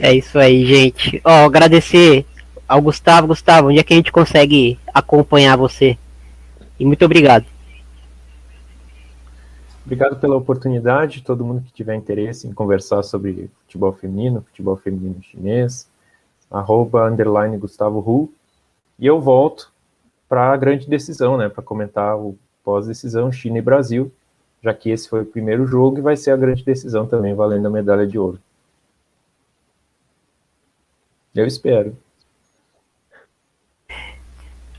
[0.01, 1.21] É isso aí, gente.
[1.25, 2.25] Ó, agradecer
[2.69, 3.27] ao Gustavo.
[3.27, 5.99] Gustavo, onde é que a gente consegue acompanhar você?
[6.79, 7.47] E muito obrigado.
[9.85, 11.23] Obrigado pela oportunidade.
[11.23, 15.89] Todo mundo que tiver interesse em conversar sobre futebol feminino, futebol feminino chinês,
[16.51, 18.31] arroba, underline Gustavo Hu.
[18.99, 19.73] E eu volto
[20.29, 21.49] para a grande decisão, né?
[21.49, 24.13] Para comentar o pós-decisão China e Brasil,
[24.63, 27.67] já que esse foi o primeiro jogo e vai ser a grande decisão também, valendo
[27.67, 28.39] a medalha de ouro.
[31.39, 31.97] Eu espero.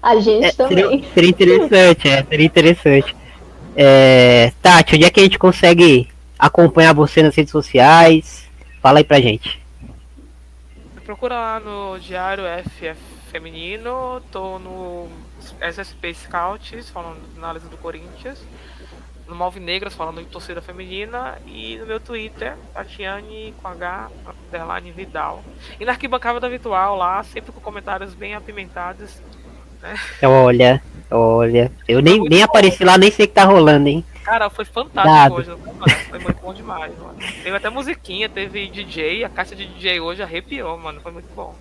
[0.02, 0.76] A gente é, também.
[0.76, 3.15] Seria, seria, interessante, é, seria interessante.
[3.77, 8.45] É, Tati, onde é que a gente consegue acompanhar você nas redes sociais?
[8.81, 9.61] Fala aí pra gente.
[11.06, 12.99] Procura lá no Diário FF
[13.31, 15.07] Feminino, tô no
[15.61, 18.38] SSP Scouts, falando análise do Corinthians
[19.30, 24.10] no Malve Negras falando de torcida feminina e no meu Twitter, Tatiane com H,
[24.47, 25.43] underline Vidal.
[25.80, 29.22] E na arquibancada virtual lá, sempre com comentários bem apimentados.
[29.81, 29.95] Né?
[30.23, 31.72] Olha, olha.
[31.88, 34.03] Eu nem, nem apareci lá, nem sei o que tá rolando, hein?
[34.23, 35.35] Cara, foi fantástico Dado.
[35.35, 35.51] hoje.
[36.10, 37.18] Foi muito bom demais, mano.
[37.43, 40.99] Teve até musiquinha, teve DJ, a caixa de DJ hoje arrepiou, mano.
[41.01, 41.56] Foi muito bom.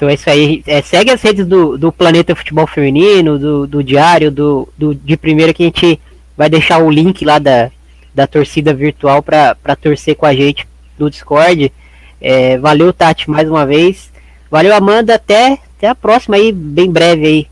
[0.00, 0.62] Então é isso aí.
[0.66, 5.14] É, segue as redes do, do Planeta Futebol Feminino, do, do Diário, do, do, de
[5.14, 6.00] primeira que a gente
[6.34, 7.70] vai deixar o link lá da,
[8.14, 10.66] da torcida virtual para torcer com a gente
[10.98, 11.70] no Discord.
[12.18, 14.10] É, valeu, Tati, mais uma vez.
[14.50, 15.16] Valeu, Amanda.
[15.16, 17.46] Até, até a próxima aí, bem breve aí.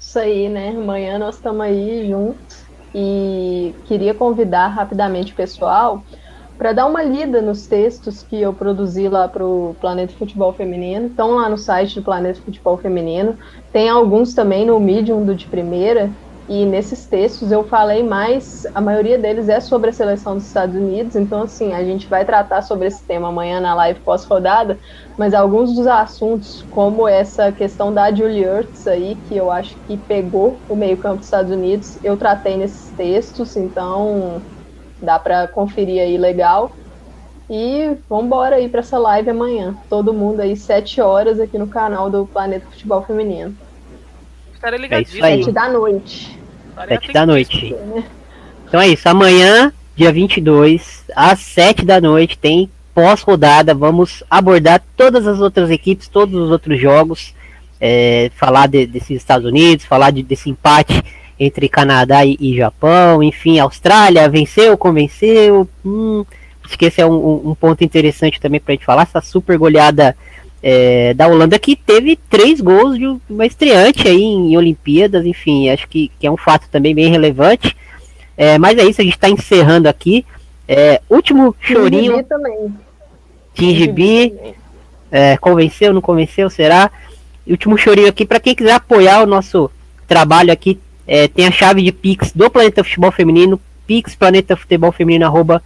[0.00, 0.70] Isso aí, né?
[0.70, 2.64] Amanhã nós estamos aí juntos.
[2.94, 6.02] E queria convidar rapidamente o pessoal
[6.58, 11.06] para dar uma lida nos textos que eu produzi lá para o Planeta Futebol Feminino.
[11.06, 13.38] Estão lá no site do Planeta Futebol Feminino.
[13.72, 16.10] Tem alguns também no Medium do de primeira.
[16.48, 20.74] E nesses textos eu falei mais, a maioria deles é sobre a seleção dos Estados
[20.74, 24.78] Unidos, então assim, a gente vai tratar sobre esse tema amanhã na live pós-rodada,
[25.18, 29.98] mas alguns dos assuntos, como essa questão da Julie Ertz aí, que eu acho que
[29.98, 34.40] pegou o meio-campo dos Estados Unidos, eu tratei nesses textos, então
[35.00, 36.72] Dá para conferir aí legal.
[37.50, 39.74] E vamos embora aí para essa live amanhã.
[39.88, 43.56] Todo mundo aí, sete horas aqui no canal do Planeta Futebol Feminino.
[44.52, 45.24] Estarei ligadinho.
[45.24, 46.38] É sete da noite.
[46.86, 47.74] Sete da noite.
[48.66, 49.08] Então é isso.
[49.08, 53.74] Amanhã, dia 22, às sete da noite, tem pós-rodada.
[53.74, 57.34] Vamos abordar todas as outras equipes, todos os outros jogos.
[57.80, 61.02] É, falar de, desses Estados Unidos, falar de, desse empate
[61.38, 65.68] entre Canadá e, e, Japão, enfim, Austrália venceu, convenceu.
[65.84, 66.24] Hum,
[66.64, 69.56] acho que esse é um, um ponto interessante também para a gente falar, essa super
[69.56, 70.16] goleada
[70.62, 75.68] é, da Holanda que teve três gols de uma estreante aí em, em Olimpíadas, enfim,
[75.68, 77.76] acho que, que, é um fato também bem relevante.
[78.36, 80.24] É, mas é isso, a gente está encerrando aqui.
[80.66, 82.22] É, último chorinho.
[82.24, 82.74] também.
[83.54, 84.34] Tingibi.
[85.10, 86.90] É, convenceu, não convenceu, será?
[87.46, 89.70] E último chorinho aqui para quem quiser apoiar o nosso
[90.06, 90.78] trabalho aqui,
[91.08, 95.62] é, tem a chave de Pix do Planeta Futebol Feminino, Pix Planeta Futebol Feminino, arroba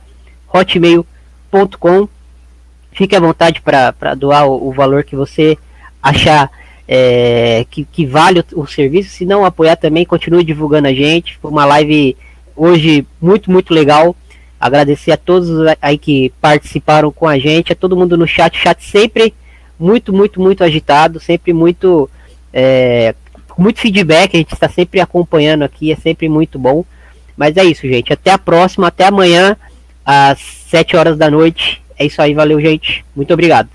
[0.54, 2.08] hotmail.com.
[2.92, 5.58] Fique à vontade para doar o, o, valor que você
[6.00, 6.48] achar
[6.86, 9.10] é, que, que, vale o, o, serviço.
[9.10, 11.36] Se não apoiar também, continue divulgando a gente.
[11.38, 12.16] Foi uma live
[12.54, 14.14] hoje muito, muito legal.
[14.60, 15.50] Agradecer a todos
[15.82, 18.56] aí que participaram com a gente, a todo mundo no chat.
[18.56, 19.34] Chat sempre
[19.76, 22.08] muito, muito, muito agitado, sempre muito
[22.52, 23.16] é,
[23.58, 26.84] muito feedback, a gente está sempre acompanhando aqui, é sempre muito bom.
[27.36, 28.12] Mas é isso, gente.
[28.12, 29.56] Até a próxima, até amanhã,
[30.04, 31.82] às 7 horas da noite.
[31.98, 33.04] É isso aí, valeu, gente.
[33.14, 33.68] Muito obrigado.